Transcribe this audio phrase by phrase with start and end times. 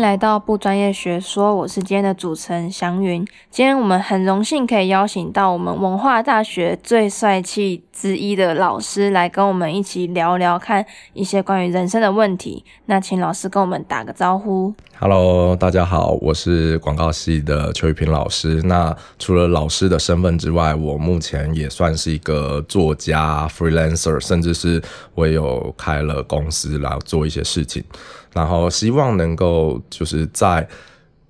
[0.00, 3.22] 来到不专业学说，我是今天的主持人祥云。
[3.50, 12.64] 今天我们很荣幸可以邀请到我们文化大学最帅气之一的老师来跟我们一起聊聊看一些关于人生的问题。
[12.86, 14.74] 那请老师跟我们打个招呼。
[14.98, 18.62] Hello，大家好，我是广告系的邱玉平老师。
[18.62, 24.82] 那除了老师的身份之外，我目前也算是一个作家、freelancer，甚至是
[25.14, 27.84] 我有开了公司来做一些事情。
[28.32, 30.68] 然后希望能够就是在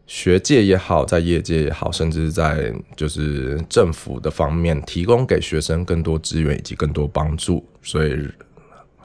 [0.06, 7.64] 学界也好，在业界也好，甚至在就是政府的方面，提供给学生更多资源以及更多帮助。
[7.80, 8.28] 所以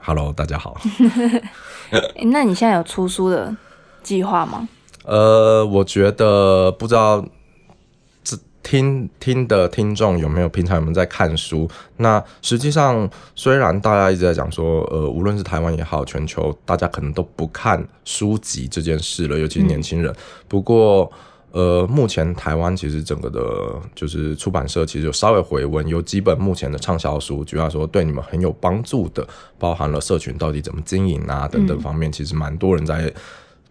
[0.02, 0.82] ，Hello，大家好。
[2.26, 3.56] 那你现在有出书的
[4.02, 4.68] 计划吗？
[5.04, 7.30] 呃，我觉得不知道这
[8.66, 11.70] 听听的听众有没有平常有没有在看书？
[11.98, 20.12] 那实际上，虽然大家一直在讲说，呃，无论是台湾也好，全球大家可能都不看书籍这件事了，尤其是年轻人。
[20.12, 20.16] 嗯、
[20.48, 21.12] 不过，
[21.52, 23.40] 呃，目前台湾其实整个的，
[23.94, 29.28] 就是出版社其实有稍微回温，有几本目前的畅销书，主要说对你们很有帮助的，
[29.60, 33.14] 包含了社群到底怎么经营啊等等方面，其实蛮多人在。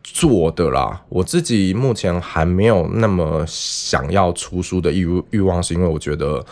[0.05, 6.45] 做的啦，我自己目前还没有那么想要出书的欲欲望，是因为我觉得，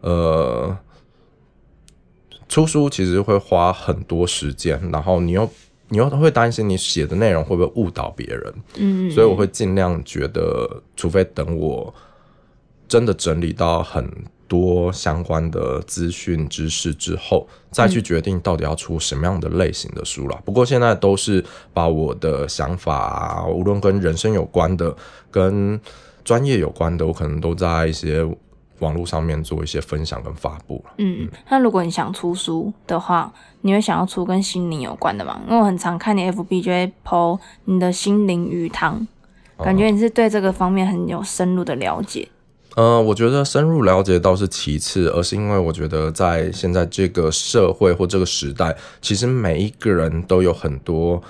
[0.00, 0.76] 呃，
[2.48, 5.48] 出书其实会花很多时间，然后你又
[5.90, 11.94] 你又会担心你写的内容会不会误导别人，嗯，所以我会尽量觉得，除非等我
[12.88, 14.10] 真的整理到很。
[14.48, 20.40] 多相关的资讯知识之后，再去决定到底要出什么样的类型的书了。
[20.44, 24.94] 不过现在都是把我的想法啊，无论跟人生有关的、
[25.30, 25.80] 跟
[26.24, 28.24] 专业有关的，我可能都在一些
[28.80, 30.84] 网络上面做一些分享跟发布。
[30.98, 35.40] 嗯，那如果你想出书的话，你会想要出跟心灵有关的吗？
[35.46, 39.06] 因为我很常看你 FB 就会 po 你的心灵鱼汤，
[39.58, 42.28] 感觉你是对这个方面很有深入的了解。
[42.76, 51.22] 呃，我觉得深入了解倒是其次，而是因为我觉得在现在这个社会或这个时代，其实每一个人都有很多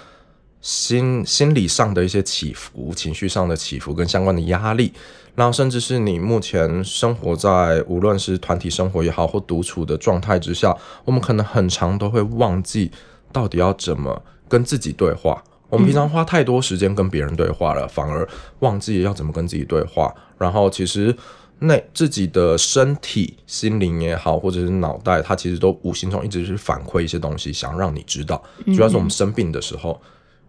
[0.63, 4.95] 心心理上的一些起伏、情绪上的起伏跟相关的压力，
[5.35, 12.91] 然后甚至是你目前生活在无论是团体生活也好或独处的状态之下，我们可能很常都会忘记
[13.31, 15.45] 到底要怎么跟自己对话。
[15.75, 18.27] 我们平常花太多时间跟别人对话了，反而
[18.61, 20.15] 忘记要怎么跟自己对话。
[20.39, 21.15] 然后其实
[21.59, 28.43] 那自己的身体、心灵也好，或者是脑袋，它其实都无形中一直是反馈一些东西，想让你知道。
[28.67, 30.01] 主要是我们生病的时候，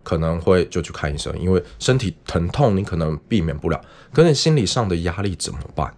[0.03, 3.81] 可能会就去看医生，因为身体疼痛你可能避免不了，
[4.13, 5.93] 可是你心理上的压力怎么办？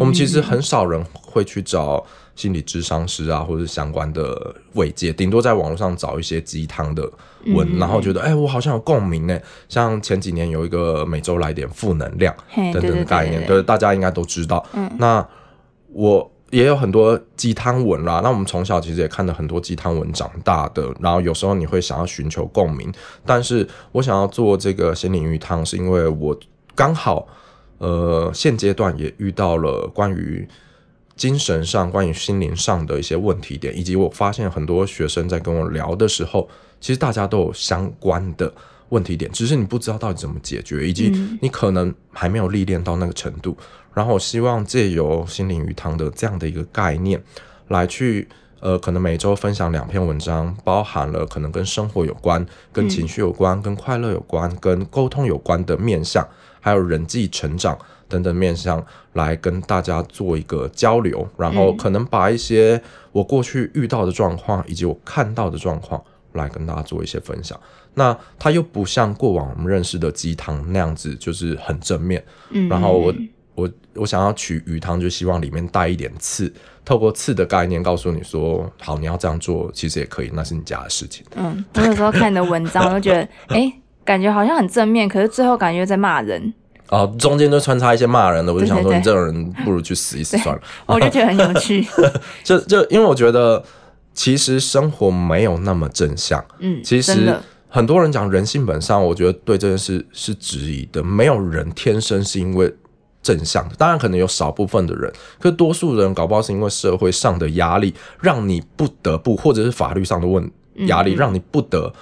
[0.00, 2.04] 我们其实很少人会去找。
[2.36, 7.02] 心理咨商师啊，或者是相关的慰藉，顶多在网络上找一些鸡汤的
[7.46, 9.40] 文，嗯、然后觉得哎、欸，我好像有共鸣呢。
[9.70, 14.64] 像前几年有一个每周来点负能量等等的概念，对，大家应该都知道。
[14.74, 15.26] 嗯、那
[15.94, 18.20] 我也有很多鸡汤文啦。
[18.22, 22.92] 那我们从小其实也看了很多鸡汤文长大的，然后有时候你会想要寻求共鸣，
[23.24, 26.38] 但是我想要做这个心灵鱼汤，是因为我
[26.74, 27.26] 刚好
[27.78, 30.46] 呃现阶段也遇到了关于。
[31.16, 38.52] 精神上、关于心灵上的一些问题点，以及我发现很多学生在跟我聊的时候，其实大家都有相关的
[38.90, 41.10] 问题点，只是你不知道到底怎么解决，以及
[41.40, 43.56] 你可能还没有历练到那个程度。
[43.94, 47.22] 然后我希望借由心灵鱼汤的这样的一个概念，
[47.68, 48.28] 来去
[48.60, 52.44] 呃，可能每周分享两篇文章，包含了可能跟生活有关、
[52.74, 56.28] 跟情绪有关、跟快乐有关、跟沟通有关的面向，
[56.60, 57.78] 还有人际成长。
[58.08, 58.84] 等等面向
[59.14, 62.80] 来跟大家做一个交流，然后可能把一些
[63.12, 66.02] 我过去遇到的状况以及我看到的状况
[66.32, 67.58] 来跟大家做一些分享。
[67.94, 72.22] 那它又不像过往我们认识的鸡汤那样子，就是很正面。
[72.50, 73.14] 嗯，然后我
[73.54, 76.52] 我我想要取鱼汤，就希望里面带一点刺，
[76.84, 81.24] 透过刺的概念告诉你说，好，你要这样做其实也可以，那是你家的事情。
[81.36, 86.52] 嗯，我有时候看你的文章，我就觉得，哎、欸，感觉好像很正面，可是最后感觉在骂人。
[86.88, 90.62] 哦，中间就穿插一些骂人的，我就想说，你这种人不如去死一死算了。
[90.86, 91.84] 我就觉得很有趣，
[92.44, 93.62] 就就因为我觉得，
[94.14, 96.44] 其实生活没有那么正向。
[96.60, 97.34] 嗯，其实
[97.68, 101.02] 很多人讲人性本善，我觉得对这件事是质疑的。
[101.02, 102.72] 没有人天生是因为
[103.20, 110.48] 正向的，当然可能有少部分的人，可是多数人搞不好是因为社会上的压力，让你不得不，或者是法律上的问
[110.86, 111.92] 压力，让你不得，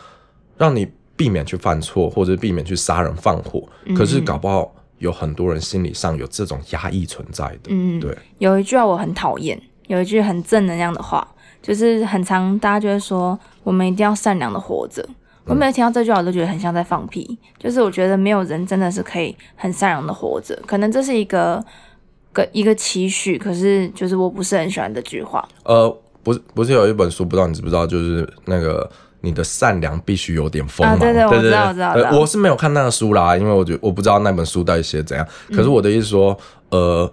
[0.59, 0.87] 让你。
[1.17, 7.69] 避免去犯错，或者避免去杀人放火，嗯、可是搞不好有很多人心理上有这种压抑存在的。
[7.69, 8.17] 嗯，对。
[8.39, 11.27] 有一句话我很讨厌，有一句很正能量的话，
[11.63, 15.07] 就是很常大家就会说，我们一定要善良的活着。
[15.47, 17.39] 我每次听到这句话，我都觉得很像在放屁。
[17.59, 21.63] 就是我觉得没有人真的是可以很善良的活着，可能这是一个
[22.33, 25.47] 个一个期许，可是就是我不是很喜欢这句话。
[25.65, 25.89] 呃，
[26.23, 28.91] 不是，不是有一本书，不知道你知不知道，就是那个。
[29.25, 30.97] 你的善良必须有点锋芒。
[30.97, 31.93] 啊，对对，对，我知道，我知道。
[31.93, 35.27] 呃，我是没有看那个书啦，因为我觉得我不知道那本书到底写怎样。
[35.49, 36.39] 可是我的意思说，
[36.69, 37.13] 嗯、呃，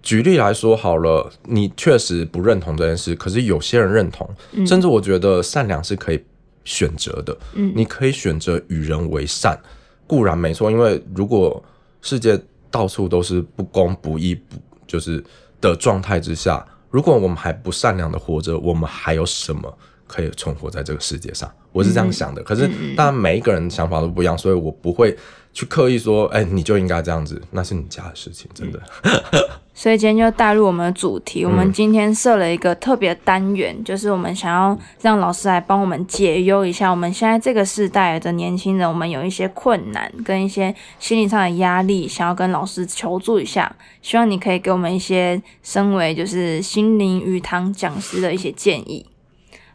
[0.00, 6.24] 举例来说好了，你确实不认同这件事，可是有些人认同，嗯、甚至我觉得善良是可以
[6.64, 7.36] 选择的。
[7.54, 9.58] 嗯，你可以选择与人为善，
[10.06, 11.62] 固然没错，因为如果
[12.00, 12.40] 世界
[12.70, 14.56] 到处都是不公不义不
[14.86, 15.22] 就是
[15.60, 19.78] 的状态之下，如果我们还不善良的活着，我们还有什么？
[20.08, 22.42] 可以存活在这个世界上，我是这样想的。
[22.42, 25.16] 嗯、可是，当然每一个人想法都不一样，所以我不会
[25.52, 28.82] 去刻意说，哎、欸，你就应该这样子，那是你家的事情，真的。
[29.74, 43.72] 所以今天就带入我们的主题，我们今天设了一个特别单元，嗯、就是我们想要让老师来帮我们解忧一下，我们现在这个世代的年轻人，我们有一些困难跟一些心理上的压力，想要跟老师求助一下，
[44.02, 49.06] 希望你可以给我们一些身为就是心灵鱼塘讲师的一些建议。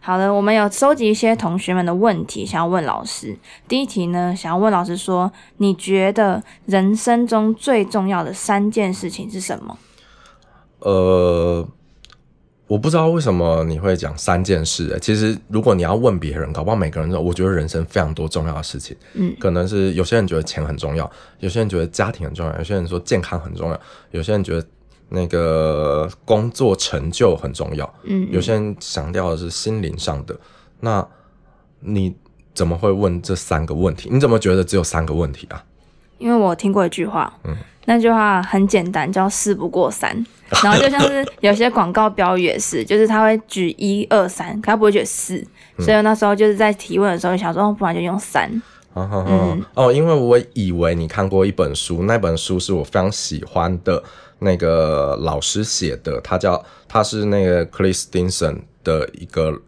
[0.06, 3.38] 好的，我们有收集一些同学们的问题，想要问老师。
[3.70, 9.78] 第一题呢，想要问老师说，你觉得人生中最重要的三件事情是什么？
[10.80, 11.66] 呃，
[12.68, 15.00] 我不知道为什么你会讲三件事、欸。
[15.00, 18.98] 其实，如果你要问别人，搞不好每个人都，我觉得人生非常多重要的事情。
[19.14, 21.10] 嗯，可能是有些人觉得钱很重要，
[21.40, 23.80] 有些人觉得家庭很重要，有些人说健康很重要，
[24.12, 24.68] 有些人觉得。
[25.10, 30.36] 那个工作成就很重要，嗯，有些人强调的是心灵上的。
[30.80, 31.06] 那
[31.80, 32.16] 你
[32.54, 34.10] 怎么会问这三个问题？
[34.12, 35.64] 你怎么觉得只有三个问题啊？
[36.18, 37.56] 因为我听过一句话，嗯，
[37.86, 40.26] 那句话很简单，叫“事不过三”。
[40.64, 45.44] 然后就像是有些广告标语也是，就是他会举一二三，可他不会举四。
[45.80, 48.50] 所以那时候就是在提问的时候，想说，不然就用三。
[48.94, 54.04] 哦，因为我以为你看过一本书，那本书是我非常喜欢的。
[54.44, 59.60] 那个老师写的，他叫他是那个 Chris t i n s o n 的一个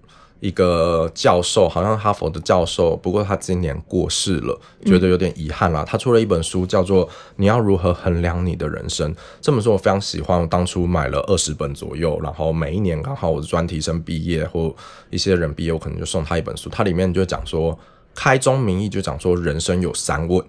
[0.42, 5.84] 一个教授，好像哈佛的教授，不过他今年过世了，觉得有点遗憾啦。
[5.84, 7.08] 他出了一本书，叫做
[7.38, 9.12] 《你要如何衡量你的人生》。
[9.42, 14.76] 这本书我非常喜欢，我当初买了二十本左右，然后每一年刚好我的专题生毕业或
[15.10, 16.70] 一些人毕业，我可能就送他一本书。
[16.70, 17.76] 它里面就讲说，
[18.14, 20.46] 开宗明义就讲说，人生有三问。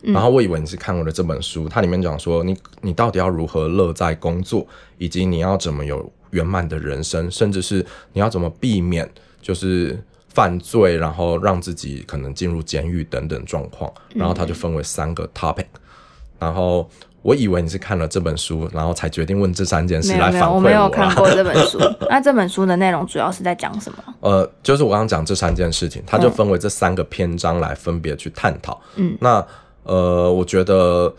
[0.00, 4.64] 然后我以为你是看过的这本书，它里面讲说你你到底要如何乐在工作，
[4.96, 9.10] 以及你要怎么有圆满的人生，甚至是你要怎么避免
[9.42, 13.92] 就是犯罪，然后让自己可能进入监狱等等状况。
[14.14, 15.66] 然后它就分为三个 topic。
[16.38, 16.88] 然后
[17.22, 20.54] 我以为你是看了这本书，然后才决定问这三件事来反馈我。
[20.54, 21.76] 我没有看过这本书。
[22.08, 23.98] 那这本书的内容主要是在讲什么？
[24.20, 28.80] 呃，就是我刚刚讲这三件事情，它就分为这三个篇章来分别去探讨。
[28.94, 29.44] 嗯，那。
[29.84, 31.14] 呃，我觉得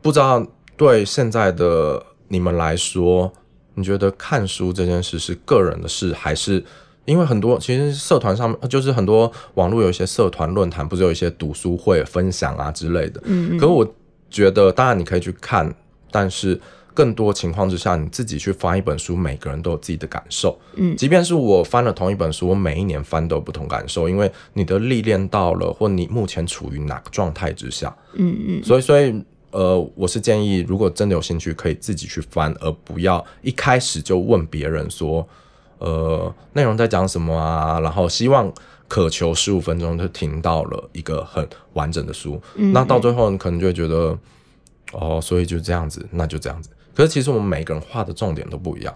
[0.00, 0.46] 不知道
[0.76, 3.32] 对现在的你们来说，
[3.74, 6.64] 你觉得看书这件事是个人的事，还是
[7.04, 13.20] 因为很多其实社团上面就是很多网络有一些社团论坛，不是有一些读书会分享啊之类的。
[13.24, 13.58] 嗯嗯。
[13.58, 13.94] 可是我
[14.30, 15.74] 觉得，当然你可以去看，
[16.10, 16.60] 但是。
[16.92, 20.58] 更多情况之下，你自己去翻一本书，每个人都有自己的感受。
[20.74, 27.96] 嗯，即便是我翻了同一本书，我每一年翻都有不同感受，因为你的历练到了，或你目前处于哪个状态之下。
[28.14, 28.64] 嗯嗯。
[28.64, 35.26] 所以，所以，呃，我是建议，如果真的有兴趣，可以自己去翻，而不要一开始就问别人说，
[35.78, 37.80] 呃，内容在讲什么啊？
[37.80, 38.52] 然后希望
[38.88, 42.40] 渴求十五分钟就听到了一个很完整的书。
[42.56, 44.18] 嗯，那到最后，你可能就会觉得，
[44.92, 46.68] 哦，所以就这样子，那就这样子。
[47.00, 48.94] 可是其实我们每个人画的重点都不一样，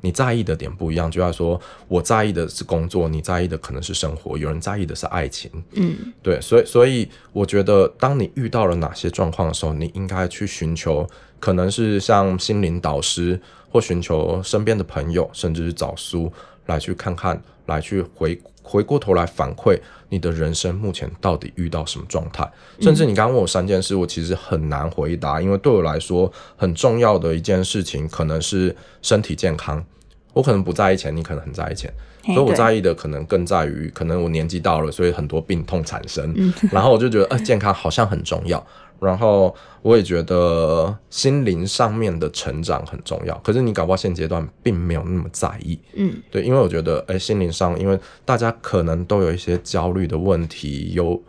[0.00, 1.08] 你在意的点不一样。
[1.08, 5.48] 就要说我在意的是工作，你在意的可能是生活，有人在意的是爱情。
[5.74, 11.08] 嗯，对，所以所以我觉得，当你遇到了哪些状况的时候，你应该去寻求，
[11.38, 16.32] 可能是像心灵导师，或寻求身边的朋友，甚至是找书
[16.66, 19.78] 来去看看，来去回回过头来反馈。
[20.08, 22.48] 你的人生目前到底遇到什么状态？
[22.80, 29.84] 甚至你刚刚问我三件事，我其实很难回答，因为对我来说很重要的一件事情可能是身体健康。
[30.32, 31.92] 我可能不在意钱，你可能很在意钱，
[32.26, 36.34] 所以我在意的可能更在于，可能我年纪到了，所以很多病痛产生，
[36.72, 38.64] 然后我就觉得，呃，健康好像很重要。
[39.04, 51.22] 然后我也觉得心灵上面的成长很重要，可是你搞不好现阶段并没有那么在意，嗯，对，因为我觉得，哎，心灵上，因为大家可能都有一些焦虑的问题，忧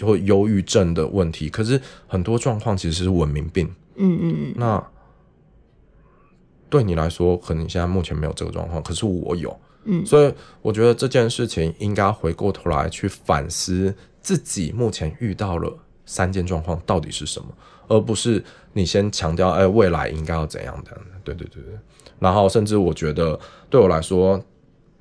[0.00, 4.86] 或忧郁症的问题，可是很多状况其实是文明病，嗯嗯嗯，那
[6.68, 10.32] 对你来说，可能你现在目前没有这个状况，可是我有，嗯，所以
[10.62, 15.78] 我觉得这件事情应该回过头来去反思自己目前遇到了
[16.10, 17.46] 三件状况到底是什么，
[17.86, 20.90] 而不是你先强调哎未来应该要怎样的。
[21.22, 21.72] 对对对对，
[22.18, 23.38] 然后甚至我觉得
[23.68, 24.42] 对我来说，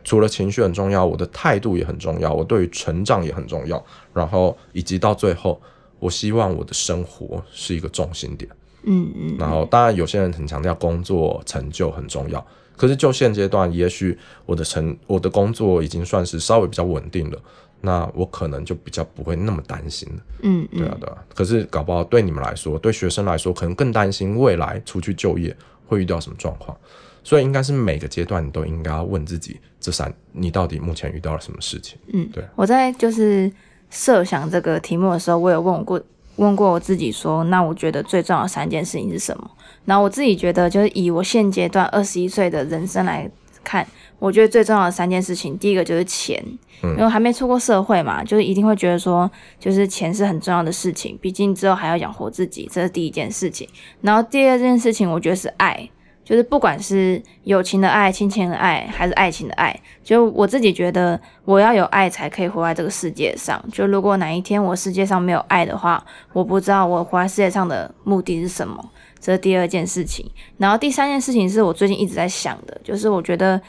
[0.04, 5.60] 除了情绪很重要，我的态度也很重要，我对于成长也很重要，然后以及到最后，
[5.98, 8.48] 我希望我的生活是一个重心点。
[8.84, 12.46] 嗯嗯，然后当然有些人很强调工作成就很重要。
[12.78, 17.38] 可是就现阶段，也许我的成我的工作已经算是稍微比较稳定了，
[17.82, 20.22] 那我可能就比较不会那么担心了。
[20.42, 21.18] 嗯嗯，对啊对啊。
[21.34, 25.56] 可是搞不好对你们来说，对学生来说，可能更担心未来出去就业
[25.88, 26.78] 会遇到什么状况。
[27.24, 31.98] 所以应该是每个阶段你都应该要问自己，这三你到底目前遇到了什么事情？
[32.14, 32.44] 嗯，对。
[32.56, 33.52] 我在就是
[33.90, 36.02] 设想这个题目的时候，我有问过。
[36.36, 39.52] 问过我自己说，那我觉得最重要的三件事情是什么？
[39.84, 43.30] 然后我自己觉得，就是以我现阶段二十一岁的人生来
[43.63, 43.86] 看，
[44.20, 46.44] 我觉得最重要的三件事情，第一个就是钱，
[46.82, 53.68] 因为还没出过社会嘛，就是一定会觉得说，就是钱是很重要的事情，毕竟之后还要养活自己，这是第一件事情。
[54.01, 55.89] 然后第二件事情，我觉得是爱。
[56.22, 63.60] 就是不管是友情的爱、亲情的爱，还是爱情的爱，就我自己觉得，我要有爱才可以活在这个世界上。
[63.72, 68.92] 就如果哪一天我世界上没有爱的话，我不知道我活在世界上的目的是什么。
[69.20, 70.30] 这是第二件事情。
[70.58, 73.62] 然后第三件事情是我最近一直在想的，就是我觉得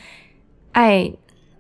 [0.73, 1.11] 爱，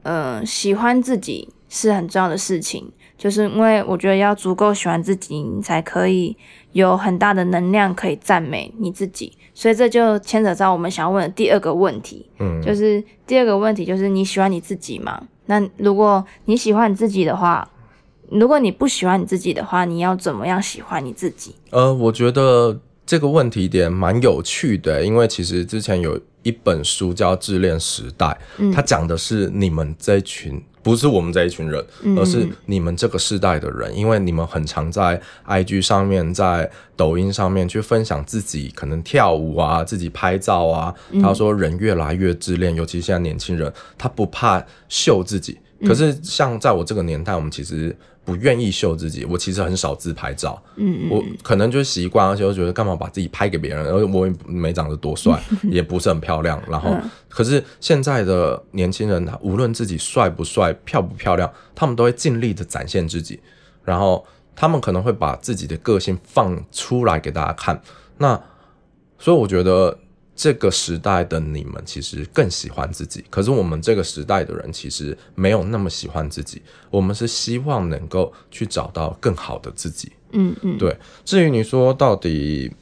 [0.03, 2.91] 呃，喜欢自己是很重要的事情。
[3.19, 6.35] 就是因为我觉得要足够喜欢自己，你才可以
[6.73, 9.31] 有很大的能量可以赞美你自己。
[9.53, 15.23] 所以这就牵扯到我们想要问的第二个问题，嗯，就是第二个问题就是你喜欢你自己吗？
[15.45, 17.69] 那如果你喜欢你自己的话，
[18.31, 21.55] 如果你不喜欢你自己的话，你要怎么样喜欢你自己？
[21.73, 28.27] 呃，我觉得这个问题点蛮有趣的，因为其实之前有一本书叫《自恋时代》，
[28.59, 30.63] 嗯，它讲的是你们这群。
[30.81, 31.85] 不是我们这一群人，
[32.17, 40.95] 而是你们这个世代的人，嗯、因为你们很常在 IG 上面、在抖音上面去分享自己可能跳舞啊、自己拍照啊。
[41.21, 45.59] 他说人越来越自恋，尤其现在年轻人，他不怕秀自己。
[45.85, 47.97] 可是像在我这个年代，我们其实。
[48.25, 56.97] 不愿意秀自己，我其实很少自拍照，嗯，我可能就习惯，而且我觉得干嘛把自己拍给别人，而我也没长得多帅， 也不是很漂亮，然后，
[57.29, 63.41] 可是现在的年轻人，无论自己帅不帅、漂不漂亮，他们都会尽力的展现自己，
[63.85, 64.25] 然后
[64.55, 67.81] 他们可能会把自己的个性放出来给大家看，
[68.19, 68.41] 那，
[69.19, 69.99] 所以我觉得。
[70.37, 76.63] 这个时代的你们其实更喜欢自己，可是我们这个时代的人其实没有那么喜欢自己。
[76.89, 80.11] 我们是希望能够去找到更好的自己。
[80.33, 80.97] 嗯嗯，对。
[81.27, 82.73] 至于你说到底，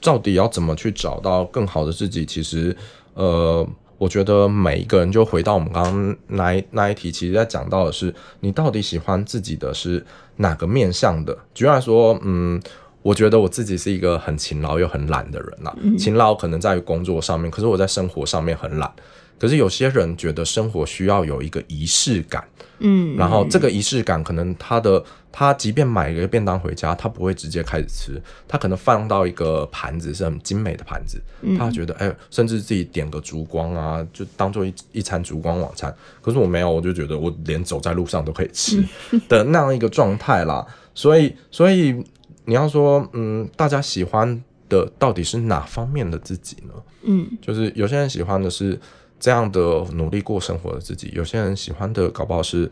[0.00, 2.24] 到底要怎么去找到更好的自己？
[2.24, 2.76] 其实，
[3.14, 11.36] 呃，我觉得每一个人就回到我们刚刚那一那一题，其实在讲到的是你到底喜欢自己的是哪个面向的。
[11.52, 12.62] 举例来说，嗯。
[13.02, 15.74] 我觉得我自己是一个很勤劳又很懒的人呐。
[15.80, 15.96] 嗯。
[15.96, 18.90] 勤劳可能在于工作上面，可是我在生活上面很懒。
[19.38, 22.46] 可是有些人觉得生活需要有一个仪式感，
[22.80, 25.02] 嗯，然后这个仪式感可能他的
[25.32, 31.18] 他即便买一个便当回家，他不会直接开始吃，他可能放到一个盘子是很精美的盘子，
[31.56, 35.90] 他觉得哎，甚至自己点个烛光啊，就当做一一餐烛光晚餐。
[36.20, 38.84] 可是我没有，我就觉得我连走在路上都可以吃
[39.26, 40.66] 的那样一个状态啦。
[40.94, 42.04] 所以，所以。
[42.50, 46.74] 你要说，嗯，大家喜欢的到底是哪方面的自己呢？
[47.02, 48.76] 嗯，就是有些人喜欢的是
[49.20, 49.60] 这样的
[49.92, 52.68] 努力过生活的自己，有些人喜欢的搞不好是，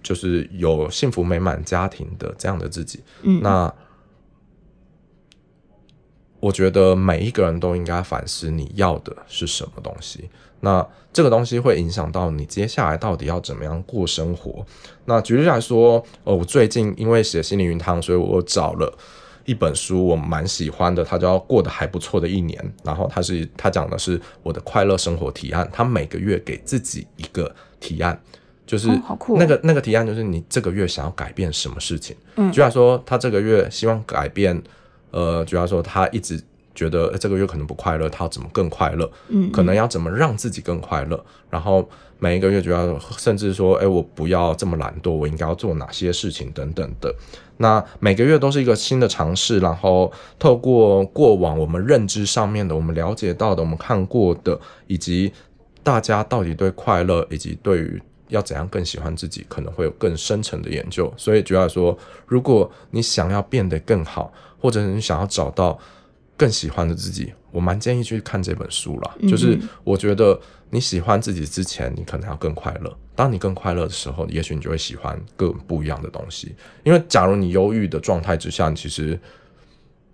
[0.00, 3.00] 就是有幸福美满家庭的这样的自己。
[3.22, 3.74] 嗯，那
[6.44, 10.28] 我觉得每一个人都应该反思你要的是什么东西。
[10.60, 14.62] 那这个东西会影响到你接下来到底要怎么样过生活。
[15.06, 18.94] 那举例来说，呃，我最近因为写心灵云汤，所以我找了
[19.46, 22.62] 一本书，我蛮喜欢的，它叫《过得还不错的一年》。
[22.86, 28.20] 然后它是它讲的是我的快乐生活提案，它每个月给自己一个提案，
[28.66, 28.88] 就是
[29.38, 32.14] 那个那个提案就是你这个月想要改变什么事情。
[32.36, 34.62] 嗯，举例来说，他这个月希望改变，
[35.14, 36.42] 呃，主要说他一直。
[36.76, 39.08] 觉得这个月可能不快乐，他要怎么更快乐？
[39.28, 41.24] 嗯，可能要怎么让自己更快乐？
[41.48, 47.14] 然后每一个月就要，甚至说，哎，我不要这么懒惰，我应该要做哪些事情等等的。
[47.58, 55.32] 那每个月都是一个新的尝试，然后透过过往我们认知上面的，我们了解到的，我们看过的，以及
[55.84, 61.14] 大家到底对快乐，以及对于要怎样更喜欢自己，可能会有更深层的研究。
[61.16, 64.32] 所以主要说，如果你想要变得更好，
[64.64, 65.78] 或者你想要找到。
[66.36, 69.14] 更喜欢的自己，我蛮建议去看这本书啦。
[69.20, 70.36] 嗯嗯，就是我觉得
[70.70, 72.92] 你喜欢自己之前，你可能要更快乐。
[73.14, 76.52] 当你更快乐的时候，也许你就会喜欢更不一样的东西。
[76.82, 79.16] 因为假如你忧郁的状态之下，你其实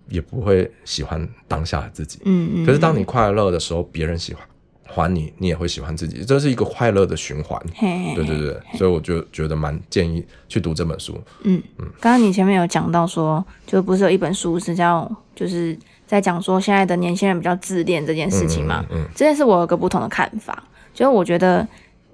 [0.09, 2.19] 也不会喜欢当下的自己。
[2.25, 2.65] 嗯嗯。
[2.67, 4.47] 可是当你快乐的时候，别人喜欢
[4.93, 6.23] 还你，你也会喜欢自己。
[6.25, 7.59] 这是一个快乐的循环。
[7.79, 11.19] 对对对，所以我就觉得蛮建议去读这本书。
[11.43, 11.85] 嗯嗯。
[11.99, 15.77] 刚刚你前面有讲到说，就不是有一本书是叫就是。
[16.11, 20.61] 在讲说现在的年轻人比较自恋这件事情嘛，嗯，嗯，这件事我有个不同的看法，
[20.93, 21.65] 就是我觉得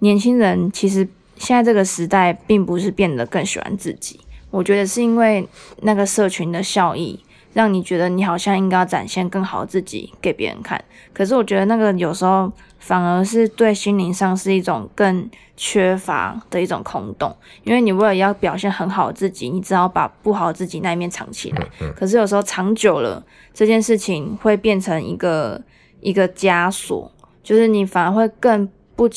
[0.02, 0.98] 年轻人其实
[1.36, 4.20] 现在这个时代并不是变得更喜欢自己，
[4.52, 5.50] 我觉得是因为
[5.82, 7.20] 那个社群的效益，
[7.54, 10.80] 让你觉得你好像应该要展现更好的自己给别人看，
[11.12, 12.54] 可是我觉得那个有时候
[12.88, 21.68] 反而是对心灵上是一种更缺乏的一种空洞，因为你为了要表现很好自己，你只好把不好自己那一面藏起来，
[21.98, 23.22] 可是有时候藏久了。
[23.54, 25.62] 这件事情会变成一个
[26.00, 27.12] 一个枷锁，
[27.44, 28.66] 就是你反而会更
[28.96, 29.10] 不，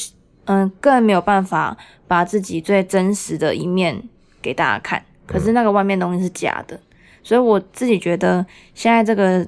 [0.47, 1.77] 嗯，更没有办法
[2.09, 4.03] 把自己最真实的一面
[4.43, 5.01] 给大家看。
[5.29, 6.81] 可是那个外面东西是假的，
[7.23, 9.47] 所以我自己觉得现在这个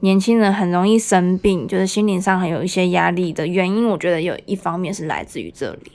[0.00, 5.92] 年轻人很容易生病，就是心灵上很有一些压力的原因，我觉得有一方面是来自于这里。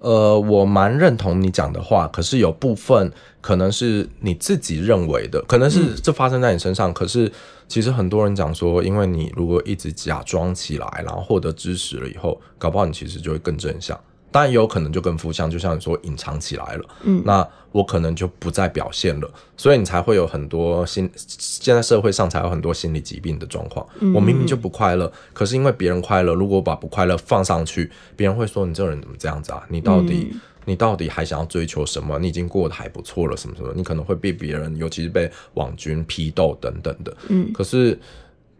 [0.00, 7.30] 呃，我蛮认同你讲的话，可是有部分可能是你自己认为的，可能是这发生在你身上，嗯、可是。
[7.70, 13.96] 其实很多人讲说，因为你如果一直假装起来，然后获得支持了以后，搞不好你其实就会更正向。
[14.30, 23.86] 当然也有可能就跟负向，就像你说隐藏起来了，嗯，那我可能就不再表现了，所以你才会有很多心，现在社会上才有很多心理疾病的状况。
[24.00, 29.64] 嗯、我明明就不快乐，可是因为别人快乐，如果我把不快乐放上去，别人会说你这个人怎么这样子啊？
[29.68, 30.28] 你到底？
[30.32, 32.18] 嗯你到底还想要追求什么？
[32.18, 33.72] 你已经过得还不错了，什么什么？
[33.74, 37.16] 你可能会被别人，尤其是被网军批斗等等的。
[37.28, 37.98] 嗯，可是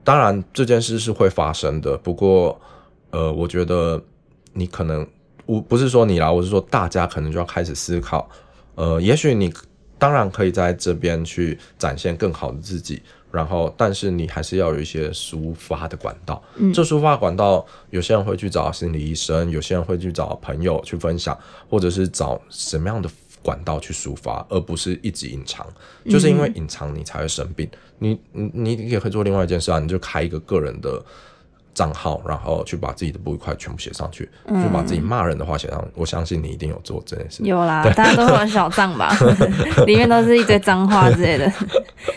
[0.03, 1.97] 当然这件事是会发生的。
[1.99, 2.59] 不过，
[3.11, 4.03] 呃，我觉得
[4.55, 5.07] 你可能，
[5.51, 8.31] 我不是说你啦，我是说大家可能就要开始思考。
[8.77, 9.53] 呃，也许你
[9.99, 13.03] 当然可以在这边去展现更好的自己。
[13.33, 16.41] 然后，但是你还是要有一些抒发的管道。
[16.55, 21.37] 嗯，这抒发管道，有些人会去找心理医生，有些人会去找朋友去分享，
[21.69, 23.11] 或者是找什么样的
[23.43, 25.67] 管道去抒发，而不是一直隐藏。
[26.09, 27.69] 就是因为隐藏，你才会生病。
[27.73, 31.05] 嗯、你你你也可以做另外一件事啊，你就开一个个人的。
[31.81, 35.83] 账号，然后去把自己的不愉快全部写上去，嗯、就把自己骂人的话写上。
[35.95, 37.43] 我相信你一定有做这件事。
[37.43, 39.17] 有啦，大家都会有小账吧，
[39.87, 41.51] 里面都是一堆脏话之类的。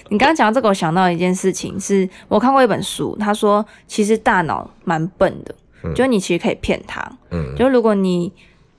[0.10, 8.34] 你刚刚讲到这个，我想到一件事情，是我看过一本书，他说其实大脑蛮笨的，嗯、就你其实可以骗他，嗯，就如果你。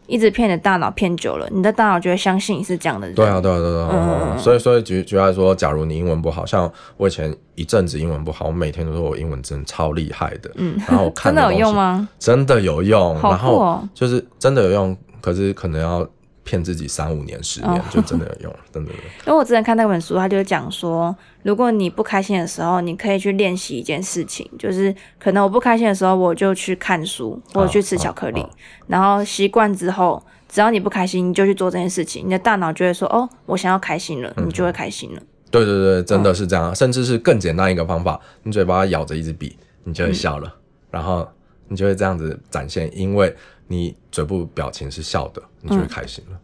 [0.07, 3.15] 一直骗你的大脑骗久了，你的大脑就会相信你是这样的人。
[3.15, 10.51] 对啊，对啊，对啊，嗯，所以，所以举举例来说，假如你英文不好，像我以前一阵子英文不好，我每天都说我英文真的超厉害的。
[10.57, 12.09] 嗯，然后我看真的有用吗？
[12.19, 16.07] 真的有用，哦，然后就是真的有用，可是可能要。
[16.45, 18.99] 骗自己三五年、十年，就真的有用， 真的有。
[19.27, 28.47] 因为我之前看那本书，他就讲说，如果你不开心的时候，你可以去练习一件事情，就是可能我不开心的时候，我就去看书或者去吃巧克力，
[28.87, 35.21] 然后习惯之后，只要你不开心，你就去做这件事情，你的大脑就会说，哦，我想要开心了，你就会开心了。
[35.21, 41.27] 嗯、对对对，真的是这样，哦、甚至是更简单一个方法，你嘴巴咬着一支笔，你就会笑了，嗯、然后
[41.69, 43.35] 你就会这样子展现，因为
[43.67, 46.33] 你嘴部表情是笑的，你就会开心了。
[46.33, 46.39] 嗯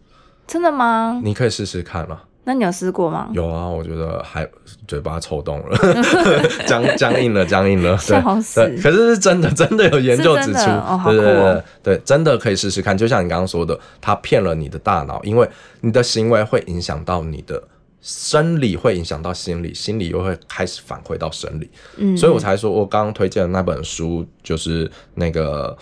[0.50, 1.20] 真的吗？
[1.22, 2.22] 你可以试试看嘛。
[2.42, 3.30] 那你有试过吗？
[3.32, 4.44] 有啊，我觉得还
[4.88, 5.78] 嘴巴抽动了，
[6.66, 7.96] 僵僵硬了，僵硬了。
[8.08, 8.20] 对，
[8.56, 12.98] 对，可是是真的，真的有研究指出，哦、对对对对，真的可以试试看。
[12.98, 15.48] 就像你刚刚说的，他骗了你的大脑，因为
[15.82, 17.62] 你的行为会影响到你的
[18.00, 21.70] 生理，会影响到心理，心理又会开始反馈到生理。
[21.96, 25.76] 嗯，所以我才说我刚刚推荐的那本书，就是那个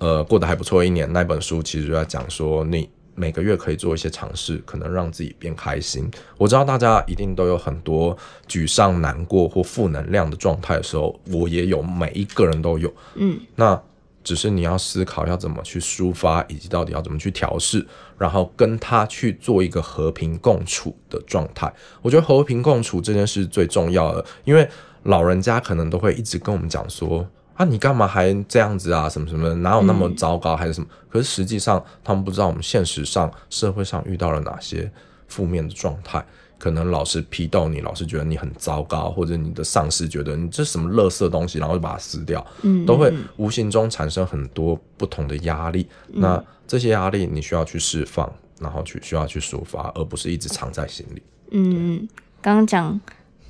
[0.00, 2.90] 呃，过得还不错一年那本书，其实就在讲说你。
[3.16, 6.10] 每个月可以做一些尝试，可能让自己变开心。
[6.38, 8.16] 我知道大家一定都有很多
[8.48, 12.90] 沮丧、难过或负能量的状态的时候，我也有，每一个人都有。
[13.16, 13.78] 嗯，那
[14.24, 17.86] 只是你要思考要怎么去抒发，以及到底要怎么去调试，
[18.16, 21.70] 然后跟他去做一个和平共处的状态。
[22.00, 24.66] 我觉得和平共处这件事最重要的，因为
[25.02, 27.28] 老人家可能都会一直跟我们讲说。
[27.60, 29.06] 啊，你干嘛还这样子啊？
[29.06, 29.52] 什么什么？
[29.56, 30.56] 哪有那么糟糕？
[30.56, 30.86] 还是什么？
[30.90, 34.90] 嗯、可是实际上，他们不知道我们现实上社会上遇到了哪些
[35.28, 36.24] 负面的状态。
[36.58, 42.46] 可能老是批斗你，老是觉得你很糟糕，或者你的上司觉得你这什么垃圾东西，然后就把它撕掉。
[42.62, 45.86] 嗯，都会无形中产生很多不同的压力。
[46.08, 51.22] 嗯、那这些压力你需要去释放，然后去需要去抒发，而不是一直藏在心里。
[51.50, 52.08] 嗯，
[52.40, 52.98] 刚刚讲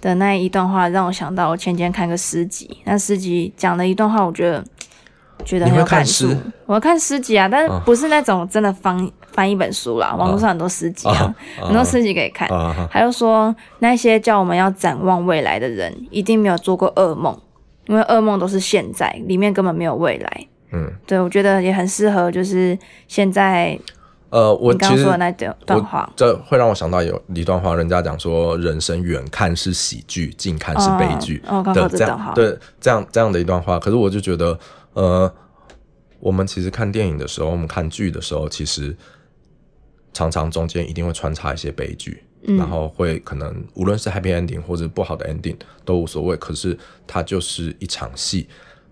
[0.01, 4.65] 的那一段话，让我想到我前几天看个诗集，那诗集讲了一段话，我觉得
[5.45, 6.35] 觉得很有感触。
[6.67, 12.49] 我要看诗集啊，但是不是那种真的翻、哦、翻一本书啦，网络上很多诗集啊，哦、很多诗集可以看。
[12.49, 17.39] 哦、还有说那些叫我们要展望未来的人，一定没有做过噩梦，
[17.87, 20.47] 因为噩梦都是现在，里面根本没有未来。
[20.73, 23.79] 嗯，对，我觉得也很适合，就是现在。
[24.31, 31.39] 呃，我刚刚说的那段话，这会让我想到有一段话，人家讲说，人生远看是喜剧，近看是悲剧
[31.75, 33.79] 的这样，对，这样这样的一段话。
[33.79, 34.57] 可是我就觉得，
[34.93, 35.33] 呃，
[36.21, 38.97] 我们其实看电影的时候，我们看剧的时候，其实
[40.13, 46.37] 常常中间一定会穿插一些悲剧，嗯、然后会可能无论是 happy ending 或者不好的 ending 都无所谓。
[46.37, 48.49] 可是它就是一场戏。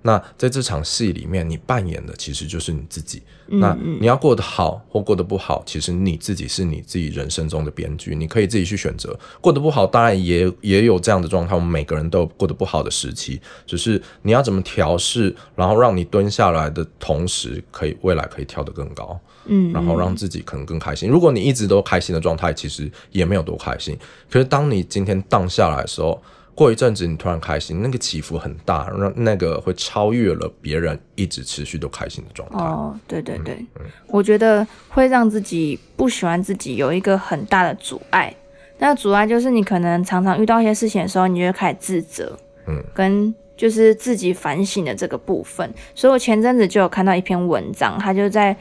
[0.09, 3.23] 那在这场戏里面，你扮演的其实就是你自己。
[3.51, 9.19] 那你要过得好或过得不好，其实你自己是你自己人生中的编剧，你可以自己去选择。
[9.43, 11.55] 过得不好，当然也也有这样的状态。
[11.55, 19.21] 我们每个人都有过得不好的时期，只是你要怎么调试，然后让你蹲下来的同时，可以未来可以跳得更高。
[19.45, 21.11] 嗯，嗯，然后让自己可能更开心。
[21.11, 23.95] 如果你一直都开心的状态，其实也没有多开心。
[24.31, 26.19] 可是当你今天荡下来的时候，
[26.59, 32.59] 过一阵子，你突然开心，那个起伏很大，让那个会超越了别人一直持续都开心的状态。
[32.59, 38.35] 哦，对对对，嗯嗯、我觉得会让自己不喜欢自己有一个很大的阻碍。
[38.79, 45.73] 那阻碍就是你可能常常遇到一些事情的时候，你就会开始自责，嗯，跟就是自己反省的这个部分。
[45.95, 48.57] 所以我前阵子就有看到一篇文章，他就在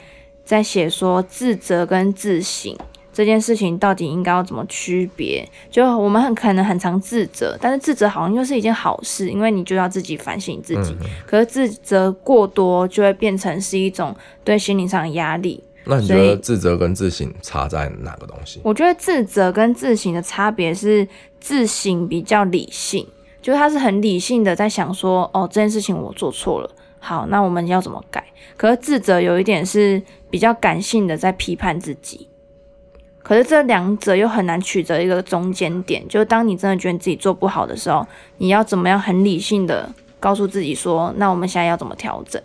[0.46, 2.78] 在写说自责跟自省。
[3.18, 5.44] 这件事情到底应该要怎么区别？
[5.72, 10.96] 就我们很可能很常自责，但是自责好像又是一件好事，因为你就要自己反省自己。
[11.02, 15.64] 嗯、可是自责过多就会变成是一种对心灵上的压力。
[15.86, 18.62] 那你觉得自责跟自省差在哪个东西？
[18.64, 21.08] 我觉得自责跟自省的差别是，
[21.40, 23.04] 自省比较理性，
[23.42, 28.24] 就是他是很理性的在想说，哦，这件事情我做错了，好，那我们要怎么改？
[28.56, 30.00] 可是自责有一点是
[30.30, 32.28] 比较感性的在批判自己。
[33.28, 42.42] 可是这两者又很难取得一个中间点，就是当你真的觉得自己做不好的时候，你要怎么样很理性的告诉自己说，那我们现在要怎么调整？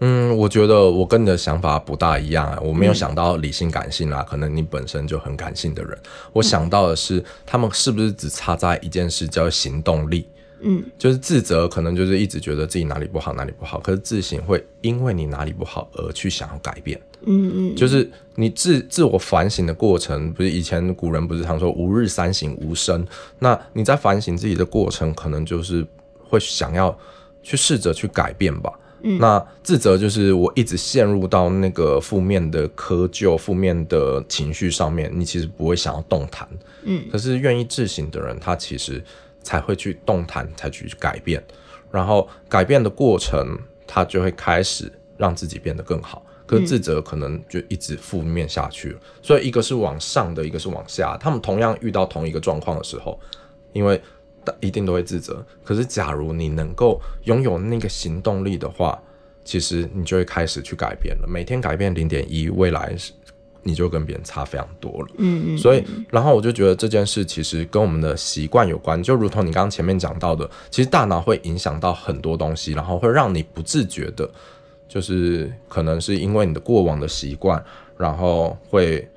[0.00, 5.98] 嗯，我觉得我跟你的想法不大一样啊，我没有想到理性感性啦，嗯、可能你本身就很感性的人，
[6.32, 10.26] 我想到的是他们是不是只差在一件事叫行动力。
[10.64, 13.80] 嗯，就是自责，可能就是一直觉得自己哪里不好，哪里不好。
[13.80, 16.98] 可是自省会因为你哪里不好而去想要改变。
[17.26, 23.06] 嗯嗯，就是你自自我反省的过程，不是以前古人不是常说“吾日三省吾身”？
[23.40, 25.86] 那你在反省自己的过程，可能就是
[26.18, 26.96] 会想要
[27.42, 28.72] 去试着去改变吧。
[29.02, 36.48] 嗯，那自责就是我一直陷入到那个负面的窠臼、负面的情绪上面，你其实不会想要动弹。
[36.84, 39.02] 嗯，可是愿意自省的人，他其实。
[39.44, 41.42] 才会去动弹，才去改变，
[41.90, 43.58] 然后改变的过程，
[43.88, 46.21] 他就会开始让自己变得更好。
[46.52, 51.16] 可是自责可能就一直负面下去了，嗯、所以一个是往上的，一个是往下。
[51.18, 53.18] 他们同样遇到同一个状况的时候，
[53.72, 54.00] 因为
[54.60, 55.44] 一定都会自责。
[55.64, 59.00] 可是假如你能够拥有那个行动力的话，
[59.44, 61.26] 其实你就会开始去改变了。
[61.26, 62.94] 每天改变零点一，未来。
[63.64, 74.28] 你就跟别人差非常多了，嗯嗯，所以然后我就觉得这件事其实跟我们的习惯有关，就如同你刚刚前面讲到的，其实大脑会影响到很多东西，然后会让你不自觉的，
[74.92, 77.64] 就是可能是因为你的过往的习惯，
[77.96, 79.08] 然后会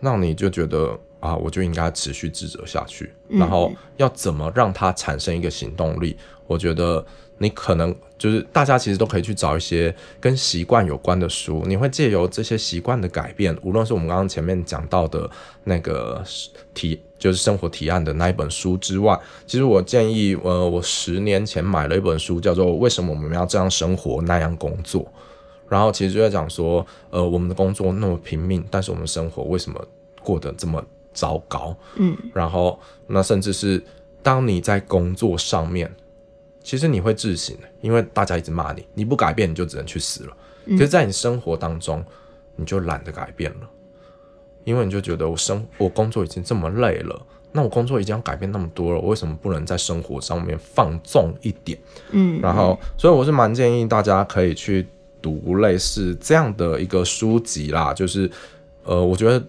[0.00, 6.16] 让你就觉得啊，我就应该持续自责下去，然后要怎么让它产生一个行动力？
[6.46, 7.04] 我觉得。
[7.42, 15.30] 你可能就是大家其实都可以去找一些跟习惯有关的书，你会借由这些习惯的改变，无论是我们刚刚前面讲到的
[15.64, 16.22] 那个
[16.74, 25.02] 提，就是生活提案的那一本书之外，其实我建议，呃，我十年前买了一本书，叫做《为什么我们要这样生活那样工作》，
[25.68, 29.80] 然后其实就在讲说，呃，我们的工作那么拼命，但是我们生活为什么
[30.22, 31.76] 过得这么糟糕？
[31.94, 33.80] 嗯，然后那甚至是
[34.22, 35.94] 当你在工作上面。
[36.62, 40.36] 其实你会自省，因为大家一直骂你，你不改变你就只能去死了。
[40.72, 42.04] 可是，在你生活当中，
[42.54, 43.70] 你就懒得改变了，
[44.70, 51.78] 因为你就觉得我生我工作已经这么累了，那我工作已经要改变那么多了，我为什么不能在生活上面放纵一点？
[52.12, 54.86] 嗯，然后，所以我是蛮建议大家可以去
[55.20, 58.30] 读类似这样的一个书籍啦，就是，
[58.84, 59.44] 呃，我觉得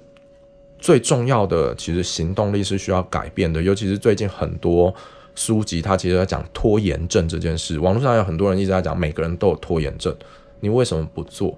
[0.80, 4.94] 最重要的其实行动力是需要改变的，尤其是最近很多。
[5.34, 10.14] 书籍它其实在讲拖延症这件事，网络上有很多人一直在讲，每个人都有拖延症，
[10.60, 11.58] 你为什么不做？